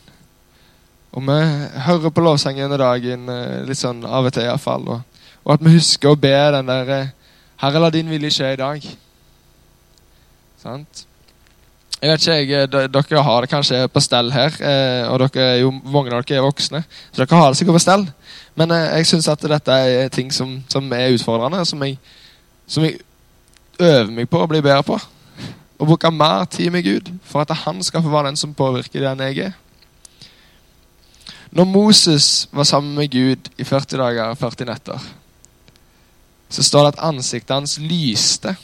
og 1.12 1.22
vi 1.22 1.38
hører 1.86 2.10
på 2.10 2.24
lovsangen 2.24 2.72
i 2.72 2.80
dagen 2.80 3.28
eh, 3.28 3.62
litt 3.68 3.78
sånn 3.78 4.04
av 4.04 4.26
og 4.28 4.32
til 4.32 4.46
iallfall, 4.46 4.88
og, 4.88 5.22
og 5.44 5.54
at 5.54 5.64
vi 5.64 5.76
husker 5.76 6.12
å 6.12 6.18
be 6.20 6.34
den 6.56 6.68
der 6.68 6.92
eh, 6.96 7.14
Herre, 7.62 7.78
la 7.78 7.90
din 7.94 8.10
vilje 8.10 8.30
skje 8.34 8.52
i 8.52 8.58
dag. 8.58 8.86
Sant? 10.58 11.06
Jeg 12.02 12.10
vet 12.10 12.26
ikke, 12.26 12.62
eh, 12.66 12.88
Dere 12.90 13.22
har 13.22 13.40
det 13.44 13.50
kanskje 13.52 13.84
på 13.88 14.02
stell 14.02 14.32
her, 14.34 14.56
og 15.06 15.22
dere 15.22 15.46
er 15.52 15.60
jo, 15.62 15.70
mange 15.70 16.10
av 16.10 16.24
dere 16.26 16.40
er 16.40 16.46
voksne. 16.48 16.82
Så 17.12 17.22
dere 17.22 17.38
har 17.38 17.52
det 17.52 17.60
sikkert 17.60 17.78
på 17.78 17.84
stell. 17.84 18.06
Men 18.58 18.74
jeg 18.74 19.06
syns 19.06 19.30
at 19.30 19.48
dette 19.48 19.72
er 19.72 20.10
ting 20.12 20.32
som, 20.34 20.58
som 20.68 20.90
er 20.92 21.14
utfordrende, 21.14 21.64
som 21.64 21.82
jeg, 21.86 21.98
som 22.66 22.84
jeg 22.84 22.98
øver 23.78 24.10
meg 24.10 24.28
på 24.28 24.42
å 24.42 24.50
bli 24.50 24.60
bedre 24.60 24.82
på 24.86 24.98
og 25.82 25.88
bruke 25.88 26.10
mer 26.14 26.44
tid 26.46 26.70
med 26.70 26.84
Gud 26.86 27.08
for 27.26 27.42
at 27.42 27.50
han 27.64 27.82
skal 27.82 28.04
få 28.04 28.10
være 28.12 28.30
den 28.30 28.38
som 28.38 28.54
påvirker 28.54 29.02
den 29.02 29.24
jeg 29.26 29.48
er. 29.48 29.54
Når 31.50 31.64
Moses 31.64 32.48
var 32.52 32.64
sammen 32.64 32.94
med 32.94 33.10
Gud 33.10 33.50
i 33.58 33.64
40 33.64 33.98
dager 33.98 34.30
og 34.30 34.38
40 34.38 34.68
netter, 34.70 35.08
så 36.48 36.62
står 36.62 36.84
det 36.84 36.92
at 36.92 37.02
ansiktet 37.08 37.54
hans 37.54 37.78
lyste. 37.82 38.54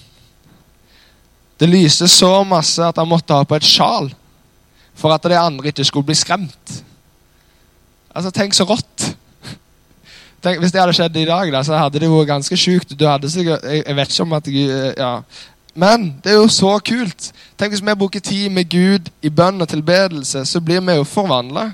Det 1.59 1.69
lyste 1.69 2.09
så 2.09 2.45
masse 2.47 2.83
at 2.85 2.99
han 3.01 3.09
måtte 3.09 3.35
ha 3.35 3.47
på 3.47 3.59
et 3.59 3.67
sjal 3.67 4.11
for 4.99 5.15
at 5.15 5.27
de 5.31 5.39
andre 5.39 5.71
ikke 5.71 5.87
skulle 5.87 6.07
bli 6.07 6.17
skremt. 6.19 6.75
Altså, 8.15 8.33
Tenk 8.35 8.55
så 8.55 8.67
rått! 8.67 9.13
Tenk, 10.43 10.61
hvis 10.63 10.73
det 10.75 10.81
hadde 10.81 10.95
skjedd 10.95 11.17
i 11.19 11.27
dag, 11.27 11.51
da, 11.51 11.63
så 11.67 11.79
hadde 11.79 11.99
det 11.99 12.11
vært 12.11 12.31
ganske 12.31 12.57
sjukt. 12.59 12.95
Jeg, 12.95 13.31
jeg, 13.35 13.97
vet 13.99 14.13
ikke 14.13 14.27
om 14.27 14.37
at 14.39 14.51
ja, 14.51 15.13
men 15.79 16.09
det 16.23 16.33
er 16.33 16.39
jo 16.41 16.51
så 16.51 16.77
kult. 16.83 17.31
Tenk 17.59 17.75
Hvis 17.75 17.83
vi 17.83 17.95
bruker 17.99 18.23
tid 18.23 18.51
med 18.55 18.71
Gud 18.71 19.11
i 19.23 19.31
bønn 19.31 19.63
og 19.63 19.69
tilbedelse, 19.71 20.45
så 20.47 20.63
blir 20.63 20.83
vi 20.83 20.97
jo 20.99 21.07
forvandla. 21.07 21.69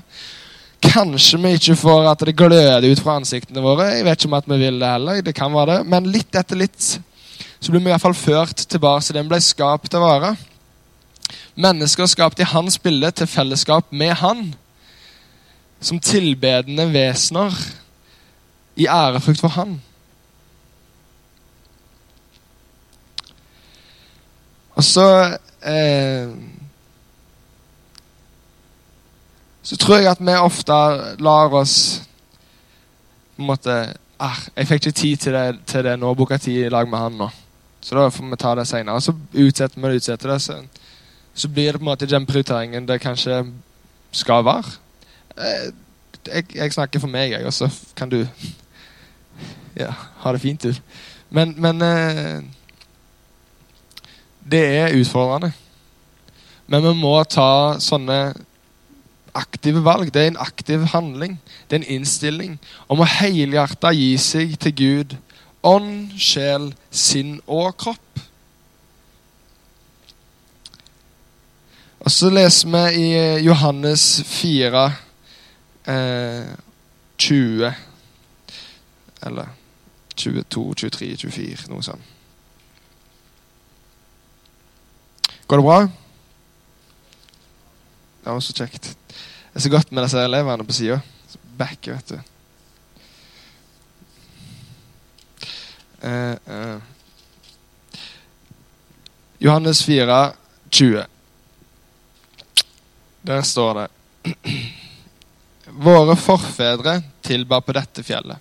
Kanskje 0.85 1.39
vi 1.41 1.55
ikke 1.57 1.77
får 1.79 2.09
at 2.11 2.25
det 2.27 2.35
gløder 2.37 2.85
ut 2.85 3.01
fra 3.01 3.17
ansiktene 3.19 3.63
våre. 3.63 3.91
Jeg 3.95 4.05
vet 4.05 4.19
ikke 4.19 4.29
om 4.29 4.37
at 4.37 4.49
vi 4.49 4.59
vil 4.61 4.79
det 4.81 4.91
heller. 4.91 5.21
det 5.21 5.35
kan 5.35 5.53
være 5.53 5.77
det. 5.77 5.89
Men 5.89 6.11
litt 6.13 6.37
etter 6.37 6.59
litt 6.59 6.89
så 7.65 7.71
blir 7.71 7.81
vi 7.81 7.89
i 7.89 7.93
hvert 7.95 8.01
fall 8.03 8.13
ført 8.13 8.67
tilbake 8.69 9.01
til 9.01 9.15
det 9.17 9.23
vi 9.23 9.29
ble 9.31 9.39
skapt 9.41 9.89
til 9.89 10.03
å 10.03 10.05
være. 10.05 10.35
Mennesker 11.57 12.05
skapt 12.05 12.41
i 12.43 12.45
hans 12.45 12.77
bilde 12.77 13.09
til 13.17 13.27
fellesskap 13.27 13.89
med 13.89 14.11
han. 14.19 14.43
Som 15.81 15.97
tilbedende 15.97 16.85
vesener 16.93 17.55
i 18.77 18.85
ærefrykt 18.85 19.41
for 19.41 19.55
han. 19.55 19.79
Og 24.75 24.83
så 24.83 25.07
eh, 25.65 26.29
Så 29.63 29.77
tror 29.81 29.97
jeg 29.97 30.11
at 30.11 30.21
vi 30.21 30.35
ofte 30.37 30.75
lar 31.17 31.55
oss 31.57 32.03
på 33.35 33.41
en 33.41 33.47
måte 33.49 33.95
ah, 34.19 34.37
'Jeg 34.55 34.67
fikk 34.67 34.85
ikke 34.85 34.91
tid 34.91 35.17
til 35.17 35.33
det, 35.33 35.59
til 35.65 35.83
det 35.83 35.99
nå. 35.99 36.13
Boka 36.13 36.37
tid 36.37 36.65
i 36.65 36.69
lag 36.69 36.87
med 36.87 36.99
han 36.99 37.17
nå.' 37.17 37.44
Så 37.85 37.95
da 37.95 38.09
får 38.09 38.29
vi 38.29 38.37
ta 38.41 38.55
det 38.57 38.65
seinere. 38.65 39.01
Så 39.01 39.13
utsetter 39.33 39.81
vi 39.81 39.87
det, 39.87 40.01
utsetter 40.01 40.31
det. 40.33 40.39
Så, 40.41 40.57
så, 41.33 41.49
blir 41.49 41.71
det 41.71 41.79
på 41.79 41.83
en 41.83 41.91
måte 41.91 42.09
den 42.09 42.25
prioriteringen 42.25 42.87
det 42.87 43.01
kanskje 43.01 43.43
skal 44.11 44.45
være. 44.45 44.71
Eh, 45.37 45.67
jeg, 46.25 46.45
jeg, 46.55 46.73
snakker 46.73 46.99
for 46.99 47.11
meg, 47.13 47.35
jeg, 47.35 47.45
og 47.45 47.53
så 47.53 47.69
kan 47.95 48.09
du 48.09 48.23
ja, 49.75 49.91
ha 50.23 50.33
det 50.33 50.41
fint, 50.41 50.63
du. 50.63 50.73
Men, 51.29 51.53
men 51.61 51.81
eh, 51.81 52.41
det 54.51 54.63
er 54.65 54.97
utfordrende. 54.97 55.51
Men 56.67 56.81
vi 56.87 56.95
må 56.97 57.13
ta 57.29 57.77
sånne 57.79 58.33
aktive 59.35 59.83
valg. 59.85 60.09
Det 60.13 60.23
er 60.23 60.33
en 60.33 60.41
aktiv 60.41 60.87
handling. 60.95 61.37
Det 61.69 61.77
er 61.77 61.83
en 61.83 61.93
innstilling 61.99 62.57
om 62.89 63.03
å 63.03 63.09
helhjerta 63.19 63.93
gi 63.93 64.15
seg 64.17 64.57
til 64.57 64.75
Gud. 64.81 65.17
Ånd, 65.65 66.13
sjel, 66.21 66.69
sinn 66.93 67.39
og 67.49 67.73
kropp. 67.81 68.01
Og 72.05 72.13
så 72.13 72.29
leser 72.29 72.69
vi 72.69 72.83
i 73.01 73.11
Johannes 73.47 74.21
4, 74.29 74.85
eh, 75.89 76.51
20 77.17 77.73
Eller 79.25 79.47
22, 80.15 80.73
23, 80.75 81.17
24, 81.17 81.69
noe 81.71 81.81
sånt. 81.81 82.11
Går 85.47 85.57
det 85.57 85.65
bra? 85.65 85.79
Det 88.25 88.33
var 88.33 88.39
så 88.39 88.53
kjekt. 88.53 88.83
Det 89.09 89.59
er 89.59 89.65
så 89.65 89.69
godt 89.69 89.91
med 89.91 90.03
disse 90.03 90.17
elevene 90.17 90.65
på 90.65 90.73
sida. 90.73 90.99
Back, 91.57 91.87
vet 91.87 92.09
du. 92.09 92.15
Uh, 92.15 92.21
uh. 95.94 95.94
Johannes 99.41 99.83
4, 99.83 100.33
20. 100.69 101.05
Der 103.21 103.41
står 103.41 103.73
det 103.73 103.87
Våre 105.69 106.15
forfedre 106.15 107.01
tilba 107.21 107.61
på 107.61 107.73
dette 107.73 108.03
fjellet. 108.05 108.37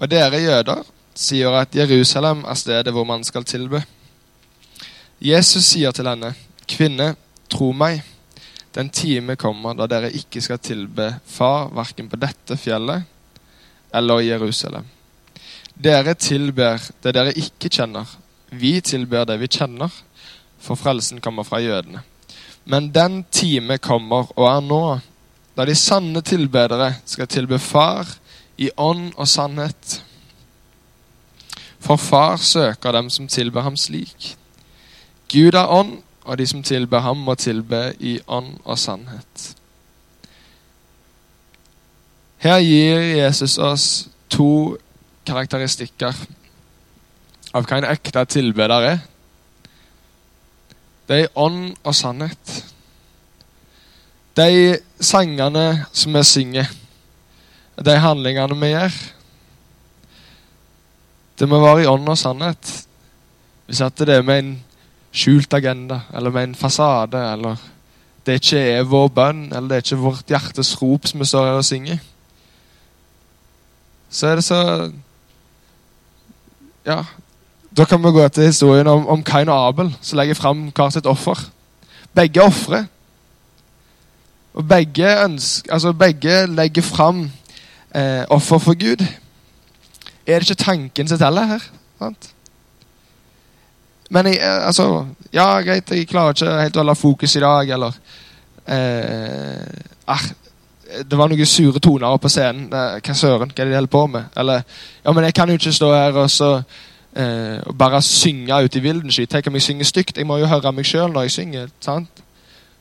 Og 0.00 0.08
dere 0.10 0.40
jøder 0.40 0.80
sier 1.14 1.54
at 1.60 1.76
Jerusalem 1.76 2.42
er 2.48 2.58
stedet 2.58 2.94
hvor 2.94 3.04
man 3.06 3.24
skal 3.24 3.44
tilbe. 3.44 3.82
Jesus 5.20 5.68
sier 5.74 5.92
til 5.92 6.08
henne, 6.08 6.32
'Kvinne, 6.66 7.14
tro 7.48 7.72
meg, 7.72 8.02
den 8.74 8.88
time 8.88 9.36
kommer 9.36 9.76
da 9.76 9.86
dere 9.86 10.10
ikke 10.10 10.40
skal 10.40 10.58
tilbe 10.58 11.20
Far 11.26 11.68
verken 11.68 12.08
på 12.08 12.16
dette 12.16 12.56
fjellet 12.56 13.04
eller 13.92 14.20
i 14.20 14.32
Jerusalem.' 14.32 15.01
Dere 15.74 16.14
tilber 16.14 16.82
det 17.02 17.14
dere 17.14 17.32
ikke 17.38 17.70
kjenner. 17.72 18.06
Vi 18.50 18.80
tilber 18.84 19.24
det 19.26 19.38
vi 19.40 19.48
kjenner, 19.48 19.90
for 20.60 20.78
frelsen 20.78 21.20
kommer 21.20 21.46
fra 21.48 21.60
jødene. 21.62 22.02
Men 22.64 22.92
den 22.94 23.24
time 23.30 23.78
kommer 23.78 24.28
og 24.36 24.46
er 24.46 24.60
nå, 24.60 24.84
da 25.56 25.64
de 25.66 25.74
sanne 25.74 26.22
tilbedere 26.22 26.94
skal 27.04 27.28
tilbe 27.28 27.58
Far 27.58 28.06
i 28.58 28.70
ånd 28.76 29.12
og 29.16 29.28
sannhet. 29.28 30.02
For 31.82 31.96
Far 31.96 32.36
søker 32.36 32.92
dem 32.92 33.10
som 33.10 33.28
tilber 33.28 33.66
ham 33.66 33.76
slik. 33.76 34.36
Gud 35.32 35.54
er 35.54 35.66
ånd, 35.66 35.98
og 36.24 36.38
de 36.38 36.46
som 36.46 36.62
tilber 36.62 37.00
ham, 37.00 37.16
må 37.16 37.34
tilbe 37.34 37.94
i 37.98 38.20
ånd 38.28 38.54
og 38.64 38.78
sannhet. 38.78 39.56
Her 42.38 42.58
gir 42.58 42.98
Jesus 42.98 43.58
oss 43.58 44.08
to 44.30 44.76
karakteristikker 45.26 46.16
av 47.52 47.66
hva 47.66 47.78
en 47.78 47.88
ekte 47.90 48.24
tilbeder 48.32 48.86
er. 48.90 49.00
Det 51.08 51.18
er 51.18 51.34
ånd 51.38 51.74
og 51.82 51.94
sannhet. 51.96 52.52
De 54.36 54.78
sangene 55.02 55.84
som 55.92 56.14
vi 56.16 56.22
synger, 56.24 56.70
de 57.82 57.96
handlingene 57.98 58.56
vi 58.60 58.68
gjør 58.70 58.94
Det 61.40 61.48
må 61.48 61.58
være 61.58 61.82
i 61.82 61.86
ånd 61.90 62.06
og 62.08 62.18
sannhet. 62.20 62.68
Hvis 63.66 63.80
at 63.82 63.98
det 63.98 64.14
er 64.14 64.22
med 64.22 64.38
en 64.38 64.50
skjult 65.12 65.54
agenda, 65.54 66.02
eller 66.14 66.30
med 66.30 66.44
en 66.44 66.54
fasade, 66.54 67.18
eller 67.32 67.56
det 68.26 68.38
ikke 68.38 68.60
er 68.76 68.86
vår 68.86 69.08
bønn, 69.08 69.40
eller 69.50 69.68
det 69.68 69.76
er 69.76 69.84
ikke 69.86 70.02
vårt 70.04 70.28
hjertes 70.30 70.74
rop 70.82 71.08
som 71.08 71.20
vi 71.20 71.26
står 71.26 71.48
her 71.48 71.58
og 71.58 71.66
synger, 71.66 71.98
så 74.12 74.28
er 74.28 74.38
det 74.38 74.44
så 74.44 74.60
Ja, 76.86 77.04
da 77.76 77.84
kan 77.84 78.02
vi 78.02 78.10
gå 78.10 78.28
til 78.28 78.50
historien 78.50 78.86
om, 78.86 79.06
om 79.08 79.22
Kain 79.24 79.48
og 79.48 79.68
Abel, 79.68 79.92
som 80.00 80.18
legger 80.18 80.34
fram 80.34 80.66
hver 80.74 80.90
sitt 80.92 81.06
offer. 81.06 81.38
Begge 82.14 82.42
ofre. 82.42 82.86
Og 84.54 84.66
begge, 84.68 85.08
ønsker, 85.24 85.72
altså 85.72 85.92
begge 85.96 86.46
legger 86.46 86.82
fram 86.82 87.24
eh, 87.94 88.24
offer 88.28 88.58
for 88.58 88.76
Gud. 88.76 89.06
Er 90.26 90.38
det 90.38 90.50
ikke 90.50 90.64
tanken 90.64 91.08
som 91.08 91.18
teller 91.18 91.48
her? 91.54 91.64
Sant? 91.98 92.28
Men 94.10 94.26
jeg, 94.26 94.42
eh, 94.42 94.66
altså 94.66 95.06
Ja, 95.32 95.60
greit, 95.64 95.90
jeg 95.90 96.08
klarer 96.08 96.36
ikke 96.36 96.60
helt 96.60 96.76
å 96.76 96.82
holde 96.82 96.94
fokus 97.00 97.36
i 97.36 97.40
dag, 97.40 97.70
eller 97.72 97.94
eh, 98.68 99.80
ah, 100.06 100.26
Det 101.10 101.18
var 101.18 101.28
noen 101.28 101.46
sure 101.46 101.80
toner 101.80 102.16
på 102.16 102.28
scenen. 102.28 102.68
Hva 102.70 103.14
søren, 103.14 103.50
hva 103.50 103.62
er 103.62 103.64
det 103.64 103.72
de 103.72 103.78
holder 103.80 103.92
på 103.92 104.06
med? 104.06 104.24
Eller 104.36 104.62
Ja, 105.04 105.12
men 105.12 105.24
jeg 105.24 105.34
kan 105.34 105.48
jo 105.48 105.58
ikke 105.58 105.72
stå 105.72 105.92
her 105.94 106.12
og 106.12 106.30
så 106.30 106.62
eh, 107.16 107.60
og 107.66 107.78
bare 107.78 108.02
synge 108.02 108.64
ut 108.64 108.76
i 108.76 108.82
vilden 108.82 109.12
sky. 109.12 109.26
Tenk 109.26 109.46
om 109.46 109.54
jeg 109.54 109.62
synger 109.62 109.84
stygt. 109.84 110.16
Jeg 110.16 110.26
må 110.26 110.36
jo 110.38 110.46
høre 110.46 110.72
meg 110.72 110.86
sjøl 110.86 111.12
når 111.12 111.28
jeg 111.28 111.30
synger. 111.38 111.68
sant? 111.80 112.22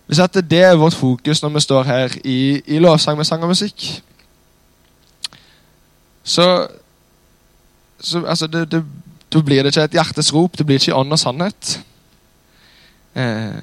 Hvis 0.08 0.20
at 0.20 0.34
det 0.34 0.64
er 0.64 0.76
vårt 0.76 0.94
fokus 0.94 1.42
når 1.42 1.50
vi 1.50 1.60
står 1.60 1.84
her 1.84 2.16
i, 2.24 2.62
i 2.66 2.80
lovsang 2.80 3.18
med 3.18 3.26
sang 3.26 3.44
og 3.44 3.54
musikk, 3.54 4.04
så, 6.24 6.68
så 8.00 8.26
altså 8.26 8.48
det, 8.48 8.72
det, 8.72 8.84
Da 9.34 9.42
blir 9.42 9.64
det 9.64 9.72
ikke 9.72 9.84
et 9.84 9.94
hjertes 9.96 10.34
rop, 10.34 10.58
det 10.58 10.66
blir 10.66 10.76
ikke 10.76 10.96
ånd 10.96 11.14
og 11.16 11.20
sannhet. 11.20 11.82
Eh, 13.16 13.62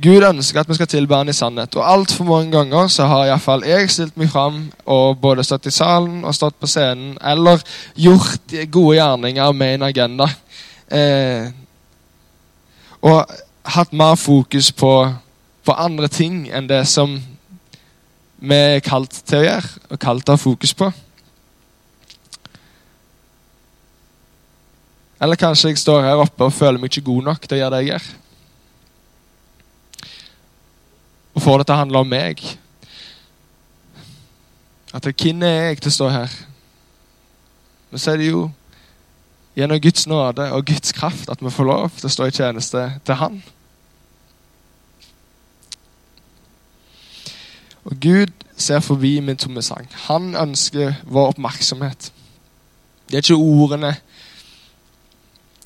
Gud 0.00 0.24
ønsker 0.24 0.62
at 0.62 0.68
vi 0.68 0.76
skal 0.78 0.88
tilbe 0.88 1.16
han 1.16 1.28
i 1.28 1.36
sannhet. 1.36 1.74
Og 1.76 1.84
altfor 1.84 2.24
mange 2.24 2.52
ganger 2.54 2.88
så 2.88 3.04
har 3.10 3.26
iallfall 3.28 3.66
jeg 3.68 3.90
stilt 3.92 4.16
meg 4.20 4.30
fram 4.32 4.62
og 4.88 5.18
både 5.20 5.44
stått 5.44 5.68
i 5.68 5.74
salen 5.74 6.22
og 6.24 6.36
stått 6.36 6.56
på 6.60 6.68
scenen 6.70 7.18
eller 7.20 7.60
gjort 8.00 8.54
gode 8.72 8.96
gjerninger 8.96 9.52
med 9.52 9.74
en 9.74 9.84
agenda. 9.90 10.28
Eh, 10.88 11.50
og 13.04 13.34
hatt 13.74 13.92
mer 13.92 14.16
fokus 14.16 14.72
på, 14.72 14.94
på, 15.64 15.76
andre 15.76 16.08
ting 16.08 16.46
enn 16.48 16.68
det 16.70 16.82
som 16.88 17.18
vi 18.40 18.56
er 18.56 18.80
kalt 18.84 19.12
til 19.28 19.42
å 19.42 19.44
gjøre, 19.44 19.70
og 19.92 20.00
kalt 20.00 20.28
å 20.28 20.36
ha 20.36 20.40
fokus 20.40 20.72
på. 20.74 20.88
Eller 25.20 25.36
kanskje 25.36 25.74
jeg 25.74 25.82
står 25.82 26.08
her 26.08 26.24
oppe 26.24 26.48
og 26.48 26.56
føler 26.56 26.80
meg 26.80 26.88
ikke 26.88 27.10
god 27.12 27.32
nok 27.34 27.44
til 27.44 27.58
å 27.58 27.60
gjøre 27.60 27.76
det 27.76 27.84
jeg 27.84 27.92
gjør. 27.92 28.10
Og 31.34 31.42
får 31.42 31.58
det 31.58 31.66
til 31.66 31.76
å 31.76 31.82
handle 31.82 32.02
om 32.02 32.10
meg. 32.10 32.42
At 34.94 35.06
hvem 35.06 35.42
er 35.46 35.70
jeg 35.70 35.80
til 35.80 35.92
å 35.92 35.98
stå 35.98 36.08
her? 36.10 36.34
Men 37.90 38.02
så 38.02 38.12
er 38.12 38.20
det 38.20 38.30
jo 38.30 38.48
gjennom 39.58 39.80
Guds 39.82 40.06
nåde 40.06 40.50
og 40.54 40.66
Guds 40.66 40.92
kraft 40.94 41.30
at 41.30 41.42
vi 41.42 41.50
får 41.50 41.68
lov 41.68 41.96
til 41.96 42.08
å 42.08 42.12
stå 42.14 42.28
i 42.28 42.34
tjeneste 42.34 42.84
til 43.06 43.18
Han. 43.22 43.40
Og 47.84 47.96
Gud 48.00 48.32
ser 48.60 48.80
forbi 48.84 49.20
min 49.24 49.38
tomme 49.40 49.62
sang. 49.62 49.88
Han 50.06 50.34
ønsker 50.36 50.94
vår 51.04 51.32
oppmerksomhet. 51.34 52.12
Det 53.08 53.16
er 53.18 53.24
ikke 53.24 53.40
ordene 53.40 53.94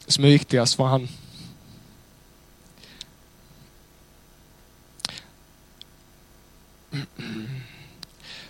som 0.09 0.25
er 0.25 0.37
viktigst 0.39 0.77
for 0.79 0.89
han. 0.89 1.09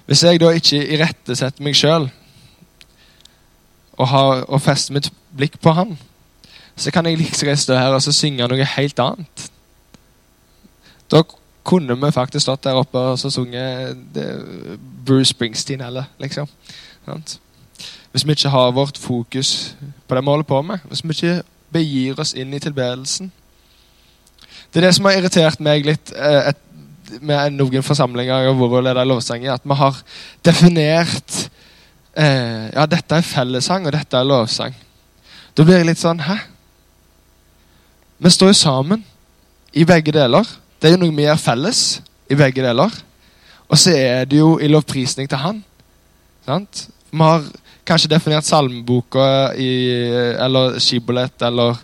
Hvis 0.07 0.23
jeg 0.25 0.41
da 0.41 0.51
ikke 0.53 0.83
irettesetter 0.97 1.65
meg 1.65 1.77
sjøl 1.79 2.11
og, 3.95 4.09
og, 4.49 4.59
fester 4.61 4.97
mitt 4.97 5.09
blikk 5.37 5.57
på 5.63 5.73
han, 5.73 5.95
så 6.77 6.91
kan 6.91 7.07
jeg 7.07 7.19
like 7.19 7.31
liksom 7.31 7.57
stå 7.57 7.79
her 7.79 7.95
og 7.95 8.03
synge 8.03 8.49
noe 8.51 8.67
helt 8.75 9.01
annet. 9.01 9.47
Da 11.11 11.23
kunne 11.65 11.97
vi 11.97 12.13
faktisk 12.13 12.45
stått 12.45 12.65
der 12.65 12.77
oppe 12.77 12.99
og 12.99 13.19
så 13.19 13.31
sunget 13.31 13.97
Bruce 15.07 15.31
Springsteen 15.31 15.81
eller 15.81 16.11
liksom. 16.19 16.51
Hvis 18.13 18.27
vi 18.27 18.31
ikke 18.31 18.49
har 18.49 18.71
vårt 18.71 18.99
fokus 18.99 19.77
på 20.09 20.15
det 20.15 20.23
vi 20.23 20.31
holder 20.31 20.45
på 20.45 20.63
med, 20.63 20.79
hvis 20.85 21.05
vi 21.05 21.11
ikke 21.11 21.43
begir 21.73 22.21
oss 22.21 22.35
inn 22.35 22.55
i 22.55 22.61
tilbedelsen. 22.63 23.33
Det 24.73 24.81
er 24.81 24.87
det 24.87 24.95
som 24.95 25.09
har 25.09 25.19
irritert 25.19 25.61
meg 25.63 25.87
litt 25.87 26.13
eh, 26.15 26.51
et, 26.51 26.61
med 27.21 27.57
noen 27.59 27.85
forsamlinger 27.85 28.49
og 28.51 28.59
hvor 28.61 28.83
leder 28.85 29.07
lovsang, 29.09 29.47
at 29.49 29.65
vi 29.65 29.77
har 29.79 30.01
definert 30.45 31.39
eh, 32.17 32.71
Ja, 32.73 32.87
dette 32.87 33.19
er 33.19 33.27
fellessang, 33.27 33.87
og 33.87 33.95
dette 33.95 34.19
er 34.19 34.29
lovsang. 34.29 34.75
Da 35.55 35.65
blir 35.65 35.81
jeg 35.81 35.91
litt 35.91 36.03
sånn 36.03 36.23
Hæ? 36.25 36.39
Vi 38.25 38.31
står 38.31 38.53
jo 38.53 38.59
sammen 38.59 39.03
i 39.75 39.85
begge 39.85 40.15
deler. 40.15 40.47
Det 40.79 40.89
er 40.89 40.95
jo 40.95 41.03
noe 41.03 41.15
vi 41.15 41.27
gjør 41.27 41.41
felles 41.43 41.81
i 42.31 42.39
begge 42.39 42.63
deler. 42.65 42.95
Og 43.69 43.79
så 43.81 43.95
er 43.97 44.29
det 44.29 44.39
jo 44.39 44.55
i 44.63 44.71
lovprisning 44.71 45.29
til 45.29 45.41
Han. 45.43 45.61
Sant? 46.47 46.87
Vi 47.11 47.21
har 47.21 47.45
kanskje 47.85 48.11
definert 48.13 48.47
salmeboka 48.49 49.55
i, 49.61 49.71
eller 50.41 50.79
skibolett 50.83 51.43
eller 51.45 51.79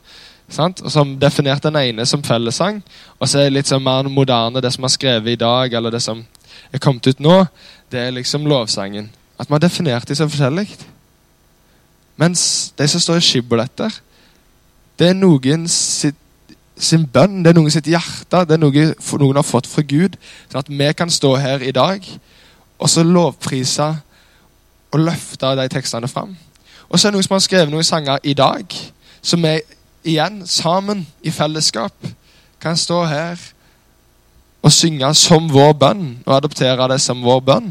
sant? 0.50 0.82
Som 0.90 1.16
definerte 1.20 1.70
den 1.70 1.80
ene 1.80 2.06
som 2.06 2.22
fellessang. 2.22 2.82
Og 3.18 3.28
så 3.28 3.40
er 3.40 3.48
det 3.48 3.56
litt 3.58 3.70
sånn 3.70 3.84
mer 3.84 4.08
moderne, 4.10 4.62
det 4.62 4.72
som 4.74 4.86
er 4.86 4.94
skrevet 4.94 5.34
i 5.34 5.40
dag, 5.40 5.72
eller 5.72 5.94
det 5.94 6.02
som 6.04 6.22
er 6.72 6.82
kommet 6.82 7.06
ut 7.06 7.20
nå, 7.22 7.42
det 7.90 8.00
er 8.00 8.14
liksom 8.14 8.46
lovsangen. 8.50 9.10
At 9.38 9.48
vi 9.48 9.56
har 9.56 9.62
definert 9.62 10.08
de 10.08 10.16
så 10.16 10.28
forskjellig. 10.28 10.68
Mens 12.20 12.42
de 12.78 12.88
som 12.88 13.00
står 13.00 13.20
i 13.20 13.28
skiboletter, 13.28 13.94
det 15.00 15.08
er 15.10 15.16
noen 15.16 15.64
sitt, 15.70 16.18
sin 16.80 17.06
bønn, 17.08 17.42
det 17.44 17.52
er 17.52 17.56
noen 17.56 17.72
sitt 17.72 17.88
hjerte, 17.88 18.44
det 18.48 18.56
er 18.56 18.60
noe 18.60 18.84
noen 19.20 19.38
har 19.40 19.44
fått 19.44 19.68
fra 19.68 19.84
Gud. 19.84 20.16
Sånn 20.48 20.60
at 20.62 20.70
vi 20.72 20.92
kan 20.96 21.12
stå 21.12 21.34
her 21.40 21.64
i 21.64 21.72
dag 21.76 22.04
og 22.80 22.88
så 22.88 23.04
lovprise 23.04 23.88
og 24.90 25.02
løfte 25.04 25.52
de 25.56 25.66
tekstene 25.72 26.08
fram. 26.08 26.32
Og 26.88 26.98
så 26.98 27.08
er 27.08 27.12
det 27.12 27.18
noen 27.18 27.26
som 27.26 27.36
har 27.36 27.44
skrevet 27.44 27.72
noen 27.72 27.86
sanger 27.86 28.24
i 28.24 28.34
dag, 28.34 28.64
som 29.22 29.44
vi 29.44 29.60
igjen, 30.02 30.46
sammen, 30.46 31.06
i 31.22 31.30
fellesskap, 31.30 31.94
kan 32.60 32.76
stå 32.76 33.04
her 33.04 33.40
og 34.62 34.72
synge 34.72 35.08
som 35.16 35.48
vår 35.52 35.72
bønn, 35.80 36.08
og 36.26 36.36
adoptere 36.36 36.88
det 36.92 37.00
som 37.00 37.22
vår 37.24 37.40
bønn. 37.40 37.70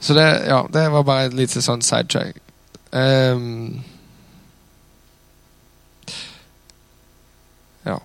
Så 0.00 0.14
det, 0.14 0.26
ja, 0.46 0.62
det 0.72 0.84
var 0.92 1.02
bare 1.02 1.26
et 1.26 1.34
lite 1.34 1.62
sånn 1.62 1.82
sidetrack. 1.82 2.38
Um, 2.94 3.82
ja. 7.84 7.98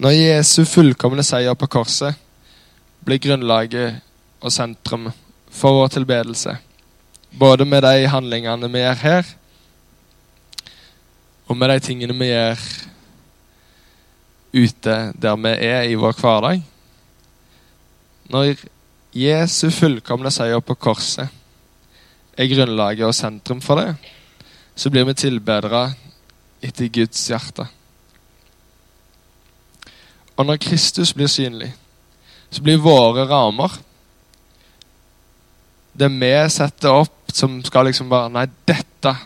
Når 0.00 0.16
Jesu 0.16 0.62
fullkomne 0.68 1.24
seier 1.26 1.56
på 1.56 1.68
korset 1.72 2.20
blir 3.04 3.20
grunnlaget 3.20 4.04
og 4.44 4.52
sentrum 4.52 5.08
for 5.50 5.80
vår 5.80 5.96
tilbedelse. 5.96 6.54
Både 7.30 7.64
med 7.64 7.82
de 7.82 8.08
handlingene 8.10 8.68
vi 8.72 8.82
gjør 8.82 9.02
her, 9.04 9.34
og 11.46 11.56
med 11.56 11.70
de 11.70 11.80
tingene 11.82 12.14
vi 12.18 12.30
gjør 12.30 12.64
ute 14.54 14.96
der 15.22 15.36
vi 15.38 15.52
er 15.66 15.82
i 15.90 15.98
vår 15.98 16.14
hverdag. 16.18 16.62
Når 18.30 18.64
Jesu 19.14 19.70
fullkomne 19.74 20.30
seier 20.30 20.62
på 20.62 20.74
korset 20.78 21.30
er 22.38 22.50
grunnlaget 22.50 23.06
og 23.06 23.14
sentrum 23.14 23.62
for 23.62 23.82
det, 23.82 23.94
så 24.74 24.90
blir 24.90 25.06
vi 25.08 25.14
tilbedere 25.18 25.90
etter 26.62 26.90
Guds 26.94 27.26
hjerte. 27.28 27.66
Og 30.38 30.46
når 30.46 30.60
Kristus 30.62 31.12
blir 31.12 31.28
synlig, 31.28 31.72
så 32.50 32.62
blir 32.62 32.82
våre 32.82 33.26
rammer 33.28 33.70
Det 35.92 36.08
vi 36.08 36.30
setter 36.50 37.02
opp 37.02 37.19
som 37.36 37.58
skal 37.64 37.86
liksom 37.90 38.08
bare 38.08 38.30
Nei, 38.32 38.46
dette 38.68 39.16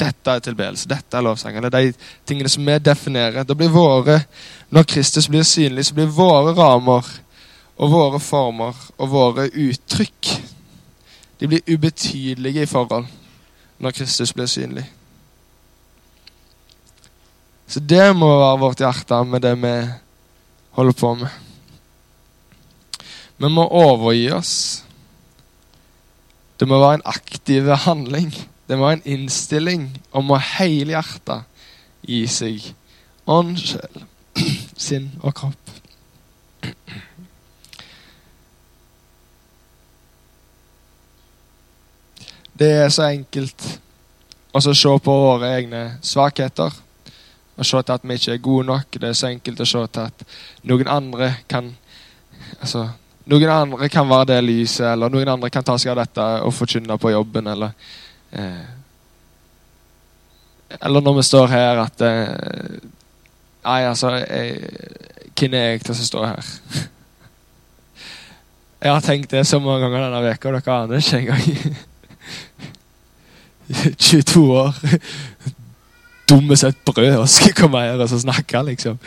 dette 0.00 0.32
er 0.32 0.40
tilbedelse, 0.40 0.88
dette 0.88 1.16
er 1.16 1.24
lovsang. 1.24 1.56
Eller 1.56 1.72
de 1.72 1.92
tingene 2.24 2.48
som 2.48 2.64
vi 2.64 2.78
definerer. 2.80 3.44
Da 3.44 3.54
blir 3.54 3.68
våre, 3.68 4.22
Når 4.70 4.84
Kristus 4.84 5.28
blir 5.28 5.42
synlig, 5.42 5.86
så 5.86 5.94
blir 5.94 6.06
våre 6.06 6.54
rammer 6.54 7.06
og 7.76 7.90
våre 7.90 8.20
former 8.20 8.76
og 8.98 9.08
våre 9.10 9.48
uttrykk 9.48 10.28
De 11.40 11.48
blir 11.48 11.60
ubetydelige 11.66 12.62
i 12.62 12.66
forhold 12.66 13.06
når 13.78 13.90
Kristus 13.90 14.32
blir 14.32 14.46
synlig. 14.46 14.84
Så 17.66 17.80
det 17.80 18.16
må 18.16 18.28
være 18.28 18.58
vårt 18.60 18.80
hjerte 18.80 19.24
med 19.24 19.40
det 19.42 19.54
vi 19.56 19.72
holder 20.76 20.92
på 20.92 21.14
med. 21.14 21.28
Vi 23.36 23.48
må 23.48 23.64
overgi 23.64 24.30
oss. 24.36 24.84
Det 26.60 26.68
må 26.68 26.78
være 26.78 26.94
en 26.94 27.08
aktiv 27.08 27.68
handling. 27.86 28.34
Det 28.68 28.78
må 28.78 28.84
være 28.84 28.98
en 29.00 29.06
innstilling 29.14 29.86
om 30.12 30.30
å 30.30 30.36
helhjerta 30.36 31.40
gi 32.04 32.26
seg 32.28 32.66
ånd, 33.30 33.56
sjel, 33.56 34.04
sinn 34.88 35.08
og 35.24 35.34
kropp. 35.40 35.72
Det 42.60 42.68
er 42.82 42.92
så 42.92 43.08
enkelt 43.08 43.64
å 44.52 44.60
se 44.60 44.94
på 45.00 45.12
våre 45.24 45.54
egne 45.56 45.84
svakheter 46.04 46.74
og 47.56 47.66
se 47.66 47.80
til 47.80 47.94
at 47.94 48.04
vi 48.04 48.16
ikke 48.20 48.34
er 48.34 48.42
gode 48.44 48.66
nok. 48.68 48.98
Det 49.00 49.08
er 49.08 49.16
så 49.16 49.30
enkelt 49.30 49.62
å 49.64 49.68
se 49.68 49.86
til 49.94 50.10
at 50.10 50.24
noen 50.68 50.88
andre 50.92 51.30
kan 51.48 51.72
altså, 52.60 52.90
noen 53.30 53.50
andre 53.54 53.88
kan 53.92 54.08
være 54.10 54.28
det 54.32 54.38
lyset, 54.44 54.86
eller 54.92 55.12
noen 55.12 55.28
andre 55.34 55.50
kan 55.52 55.64
ta 55.66 55.76
seg 55.78 55.92
av 55.92 56.02
dette 56.02 56.26
og 56.44 56.54
forkynne 56.54 56.98
på 57.00 57.12
jobben, 57.14 57.46
eller 57.46 57.70
eh, 58.30 58.68
Eller 60.80 61.00
når 61.02 61.16
vi 61.16 61.22
står 61.26 61.46
her 61.50 61.82
at 61.82 62.00
eh, 62.06 62.78
Nei, 63.64 63.80
altså 63.84 64.12
Hvem 64.14 65.54
er 65.54 65.64
jeg 65.72 65.82
til 65.84 65.94
å 65.94 66.06
stå 66.06 66.24
her? 66.24 66.50
Jeg 68.80 68.92
har 68.94 69.02
tenkt 69.04 69.30
det 69.34 69.42
så 69.44 69.58
mange 69.60 69.82
ganger 69.82 70.06
denne 70.06 70.30
uka, 70.32 70.48
og 70.48 70.54
dere 70.56 70.76
aner 70.78 71.02
ikke 71.02 71.18
engang. 71.18 71.74
22 74.00 74.44
år. 74.56 74.78
Dumme 76.30 76.56
som 76.56 76.70
et 76.70 76.84
brød 76.86 77.16
og 77.16 77.28
skal 77.28 77.54
komme 77.58 77.80
her 77.82 78.00
og 78.00 78.08
snakke, 78.08 78.62
liksom. 78.62 78.98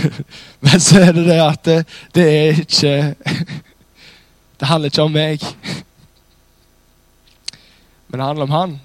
Men 0.64 0.80
så 0.80 1.00
er 1.00 1.12
det 1.12 1.26
det 1.26 1.40
at 1.40 1.64
det, 1.64 1.78
det 2.14 2.28
er 2.30 2.62
ikke 2.64 2.94
Det 4.62 4.68
handler 4.68 4.92
ikke 4.92 5.02
om 5.02 5.10
meg. 5.10 5.42
Men 8.08 8.20
det 8.20 8.26
handler 8.26 8.46
om 8.46 8.50
han. 8.50 8.80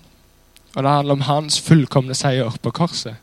Og 0.73 0.83
det 0.83 0.91
handler 0.91 1.13
om 1.13 1.21
hans 1.27 1.59
fullkomne 1.61 2.15
seier 2.17 2.57
på 2.61 2.71
korset. 2.73 3.15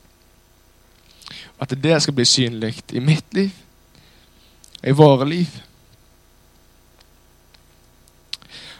At 1.59 1.75
det 1.83 1.97
skal 2.03 2.15
bli 2.15 2.25
synlig 2.25 2.77
i 2.93 3.03
mitt 3.03 3.35
liv, 3.35 3.51
i 4.83 4.95
våre 4.95 5.27
liv. 5.29 5.51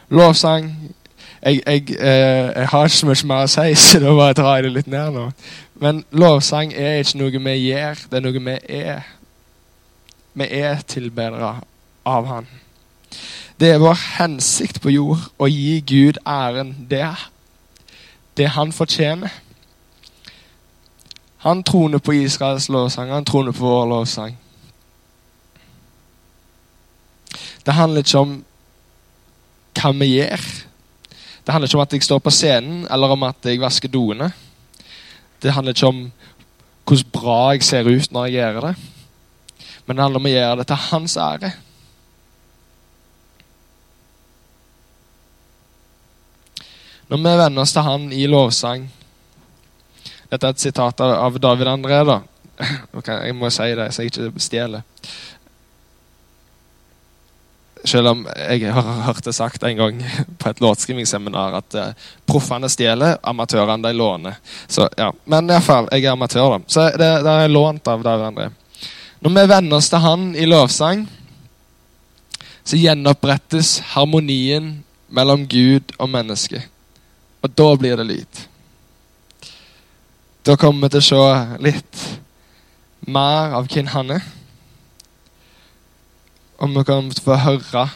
Lovsang 0.07 0.71
jeg, 1.45 1.61
jeg, 1.65 1.97
eh, 1.99 2.51
jeg, 2.55 2.67
har 2.67 2.85
ikke 2.85 2.97
så 2.97 3.05
mye 3.05 3.27
mer 3.29 3.45
å 3.45 3.51
si, 3.53 3.75
så 3.85 4.01
da 4.01 4.13
bare 4.17 4.37
drar 4.37 4.57
jeg 4.57 4.67
det 4.67 4.73
litt 4.79 4.91
ned 4.91 5.13
nå. 5.13 5.29
Men 5.81 6.03
lovsang 6.15 6.73
er 6.73 7.01
ikke 7.03 7.21
noe 7.21 7.43
vi 7.47 7.55
gjør, 7.67 8.05
det 8.09 8.19
er 8.19 8.25
noe 8.25 8.43
vi 8.49 8.57
er. 8.81 9.09
Vi 10.35 10.47
er 10.51 10.81
tilbedere 10.87 11.55
av 12.05 12.29
Han. 12.31 12.47
Det 13.59 13.69
er 13.71 13.79
vår 13.79 13.95
hensikt 14.17 14.81
på 14.83 14.91
jord 14.91 15.21
å 15.39 15.47
gi 15.47 15.79
Gud 15.87 16.17
æren 16.27 16.73
det, 16.89 17.07
det 18.35 18.49
han 18.51 18.73
fortjener. 18.75 19.31
Han 21.45 21.61
troner 21.63 22.01
på 22.03 22.17
Israels 22.17 22.67
lovsang, 22.73 23.13
han 23.13 23.25
troner 23.25 23.55
på 23.55 23.63
vår 23.63 23.87
lovsang. 23.93 24.35
Det 27.65 27.73
handler 27.73 28.03
ikke 28.03 28.19
om 28.25 28.35
hva 29.79 29.91
vi 30.01 30.11
gjør. 30.17 30.43
Det 31.45 31.53
handler 31.53 31.69
ikke 31.69 31.77
om 31.77 31.85
at 31.85 31.93
jeg 31.93 32.03
står 32.03 32.21
på 32.25 32.33
scenen, 32.33 32.87
eller 32.89 33.11
om 33.13 33.23
at 33.27 33.45
jeg 33.45 33.61
vasker 33.61 33.91
doene. 33.93 34.31
Det 35.41 35.53
handler 35.53 35.75
ikke 35.75 35.91
om 35.91 35.99
hvordan 36.85 37.11
bra 37.13 37.39
jeg 37.53 37.63
ser 37.65 37.89
ut 37.89 38.11
når 38.13 38.25
jeg 38.25 38.33
gjør 38.39 38.59
det. 38.65 38.73
Men 39.85 39.95
det 39.95 40.03
handler 40.03 40.21
om 40.21 40.27
å 40.29 40.33
gjøre 40.33 40.57
det 40.61 40.67
til 40.71 40.83
hans 40.89 41.17
ære. 41.21 41.51
Når 47.05 47.21
vi 47.21 47.35
venner 47.37 47.61
oss 47.61 47.73
til 47.75 47.85
han 47.85 48.07
i 48.09 48.23
lovsang 48.25 48.87
Dette 50.31 50.47
er 50.47 50.55
et 50.55 50.63
sitat 50.63 51.01
av 51.05 51.35
David 51.37 51.69
André. 51.69 51.99
da. 52.05 52.21
Okay, 52.97 53.27
jeg 53.27 53.35
må 53.37 53.51
si 53.53 53.67
det, 53.77 53.91
så 53.93 54.01
jeg 54.01 54.11
ikke 54.11 54.41
stjeler. 54.41 54.81
Selv 57.85 58.09
om 58.09 58.23
jeg 58.33 58.71
har 58.73 59.01
hørt 59.05 59.23
det 59.25 59.33
sagt 59.37 59.63
en 59.63 59.77
gang 59.77 59.99
på 60.41 60.49
et 60.49 60.61
låtskrivingsseminar 60.63 61.57
at 61.59 61.77
uh, 61.77 62.07
proffene 62.25 62.69
stjeler, 62.71 63.19
amatørene 63.21 63.85
de 63.85 63.93
låner. 63.93 64.39
Så, 64.67 64.87
ja. 64.97 65.11
Men 65.29 65.51
iallfall, 65.53 65.89
jeg 65.93 66.07
er 66.07 66.15
amatør, 66.15 66.55
da. 66.55 66.59
Så 66.67 66.87
det, 66.97 67.11
det 67.25 67.35
er 67.43 67.53
lånt 67.53 67.87
av 67.91 68.05
dere 68.05 68.31
André. 68.31 68.49
Når 69.21 69.35
vi 69.35 69.45
venner 69.49 69.77
oss 69.77 69.89
til 69.89 70.01
han 70.03 70.31
i 70.37 70.47
lovsang, 70.49 71.05
så 72.65 72.79
gjenopprettes 72.81 73.77
harmonien 73.93 74.71
mellom 75.13 75.45
Gud 75.49 75.93
og 75.99 76.09
menneske. 76.09 76.63
Og 77.45 77.53
da 77.53 77.67
blir 77.77 77.99
det 78.01 78.07
lyd. 78.09 78.41
Da 80.45 80.57
kommer 80.57 80.87
vi 80.87 80.95
til 80.95 81.03
å 81.03 81.09
se 81.09 81.61
litt 81.65 82.01
mer 83.05 83.53
av 83.57 83.69
hvem 83.69 83.89
han 83.93 84.17
er 84.17 84.25
om 86.57 86.77
vi 86.77 86.83
kan 86.87 87.11
få 87.11 87.35
høre 87.35 87.89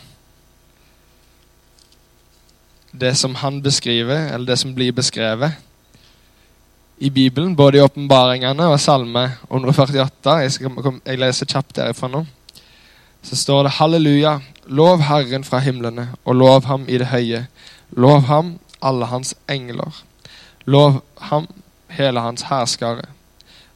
det 2.91 3.15
som 3.15 3.35
han 3.35 3.61
beskriver, 3.61 4.33
eller 4.33 4.45
det 4.45 4.57
som 4.59 4.73
blir 4.75 4.91
beskrevet 4.91 5.51
i 6.99 7.09
Bibelen, 7.09 7.55
både 7.55 7.77
i 7.77 7.81
åpenbaringene 7.81 8.65
og 8.67 8.79
Salme 8.79 9.29
148. 9.47 10.33
Jeg, 10.43 10.51
skal, 10.51 10.99
jeg 11.05 11.19
leser 11.21 11.47
kjapt 11.47 11.77
derifra 11.77 12.09
nå. 12.11 12.25
Så 13.23 13.37
står 13.39 13.63
det 13.63 13.75
halleluja, 13.77 14.39
lov 14.67 15.03
Herren 15.07 15.43
fra 15.47 15.61
himlene, 15.63 16.09
og 16.25 16.35
lov 16.35 16.67
ham 16.67 16.85
i 16.87 16.99
det 16.99 17.07
høye. 17.13 17.45
Lov 17.95 18.27
ham, 18.27 18.57
alle 18.81 19.07
hans 19.11 19.35
engler. 19.49 20.03
Lov 20.65 21.01
ham, 21.31 21.47
hele 21.95 22.19
hans 22.19 22.47
herskare. 22.51 23.07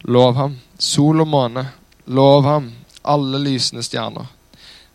Lov 0.04 0.36
ham, 0.36 0.60
sol 0.80 1.24
og 1.24 1.28
måne. 1.28 1.68
Lov 2.08 2.44
ham, 2.44 2.72
alle 3.04 3.40
lysende 3.40 3.84
stjerner. 3.84 4.28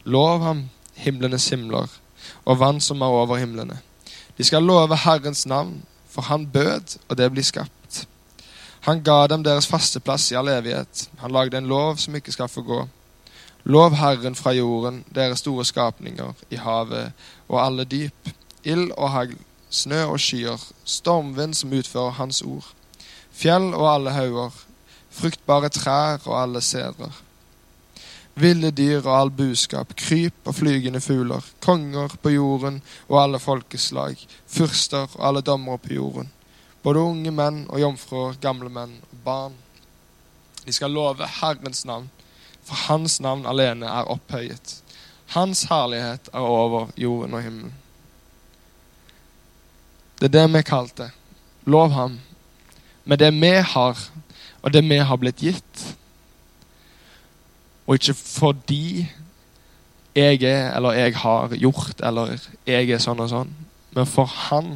Lov 0.09 0.41
ham, 0.41 0.61
himlenes 0.97 1.51
himler, 1.53 1.89
og 2.49 2.61
vann 2.63 2.81
som 2.81 3.03
er 3.05 3.13
over 3.13 3.37
himlene. 3.37 3.77
De 4.39 4.45
skal 4.45 4.65
love 4.65 4.97
Herrens 4.97 5.45
navn, 5.47 5.83
for 6.09 6.25
han 6.31 6.47
bød, 6.47 6.97
og 7.09 7.19
det 7.19 7.27
blir 7.33 7.45
skapt. 7.45 8.07
Han 8.89 9.03
ga 9.05 9.27
dem 9.29 9.45
deres 9.45 9.69
faste 9.69 10.01
plass 10.01 10.31
i 10.33 10.39
all 10.41 10.49
evighet. 10.49 11.11
Han 11.21 11.35
lagde 11.37 11.59
en 11.59 11.69
lov 11.69 11.99
som 12.01 12.17
ikke 12.17 12.33
skal 12.33 12.49
få 12.49 12.65
gå. 12.65 12.81
Lov 13.65 13.99
Herren 14.01 14.35
fra 14.35 14.55
jorden, 14.57 15.05
deres 15.15 15.45
store 15.45 15.65
skapninger, 15.69 16.33
i 16.51 16.57
havet 16.57 17.13
og 17.49 17.61
alle 17.67 17.85
dyp, 17.85 18.33
ild 18.65 18.91
og 18.97 19.11
hagl, 19.13 19.37
snø 19.69 20.07
og 20.07 20.21
skyer, 20.25 20.69
stormvind 20.85 21.55
som 21.55 21.77
utfører 21.77 22.17
Hans 22.17 22.41
ord, 22.43 22.73
fjell 23.33 23.75
og 23.75 23.91
alle 23.93 24.17
hauger, 24.17 24.57
fruktbare 25.11 25.69
trær 25.69 26.23
og 26.25 26.43
alle 26.43 26.65
sedrer 26.65 27.28
ville 28.41 28.71
dyr 28.71 29.01
og 29.03 29.13
all 29.15 29.31
buskap, 29.35 29.95
kryp 29.99 30.49
og 30.49 30.57
flygende 30.59 31.01
fugler, 31.01 31.45
konger 31.65 32.15
på 32.23 32.33
jorden 32.35 32.81
og 33.09 33.23
alle 33.23 33.41
folkeslag, 33.43 34.19
fyrster 34.47 35.09
og 35.15 35.25
alle 35.29 35.43
dommere 35.47 35.79
på 35.83 35.95
jorden, 35.97 36.31
både 36.83 37.03
unge 37.03 37.33
menn 37.35 37.65
og 37.69 37.81
jomfruer, 37.83 38.39
gamle 38.43 38.71
menn 38.73 38.95
og 39.11 39.25
barn. 39.25 39.59
De 40.67 40.73
skal 40.73 40.93
love 40.93 41.27
Herrens 41.41 41.85
navn, 41.89 42.11
for 42.65 42.89
Hans 42.89 43.21
navn 43.25 43.47
alene 43.49 43.89
er 43.89 44.11
opphøyet. 44.13 44.79
Hans 45.35 45.67
herlighet 45.69 46.31
er 46.33 46.41
over 46.41 46.89
jorden 46.97 47.35
og 47.37 47.43
himmelen. 47.43 47.75
Det 50.19 50.31
er 50.31 50.35
det 50.35 50.47
vi 50.55 50.63
kalte. 50.67 51.11
Lov 51.69 51.93
ham. 51.93 52.19
Med 53.05 53.19
det 53.19 53.31
vi 53.37 53.53
har, 53.75 53.99
og 54.63 54.73
det 54.73 54.83
vi 54.89 54.99
har 54.99 55.17
blitt 55.17 55.43
gitt. 55.45 55.85
Og 57.89 57.97
ikke 57.97 58.15
fordi 58.15 59.09
jeg 60.15 60.43
er, 60.43 60.75
eller 60.77 60.93
jeg 60.93 61.17
har 61.17 61.55
gjort, 61.57 62.03
eller 62.05 62.35
jeg 62.67 62.91
er 62.91 63.01
sånn 63.01 63.23
og 63.25 63.31
sånn. 63.33 63.55
Men 63.97 64.09
for 64.09 64.29
han 64.29 64.75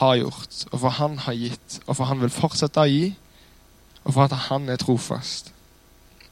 har 0.00 0.18
gjort, 0.20 0.58
og 0.70 0.82
for 0.82 0.96
han 0.98 1.16
har 1.24 1.38
gitt, 1.38 1.78
og 1.86 1.96
for 1.96 2.10
han 2.10 2.20
vil 2.20 2.32
fortsette 2.34 2.82
å 2.82 2.90
gi, 2.90 3.14
og 4.04 4.12
for 4.12 4.26
at 4.26 4.36
han 4.50 4.68
er 4.68 4.80
trofast. 4.80 5.53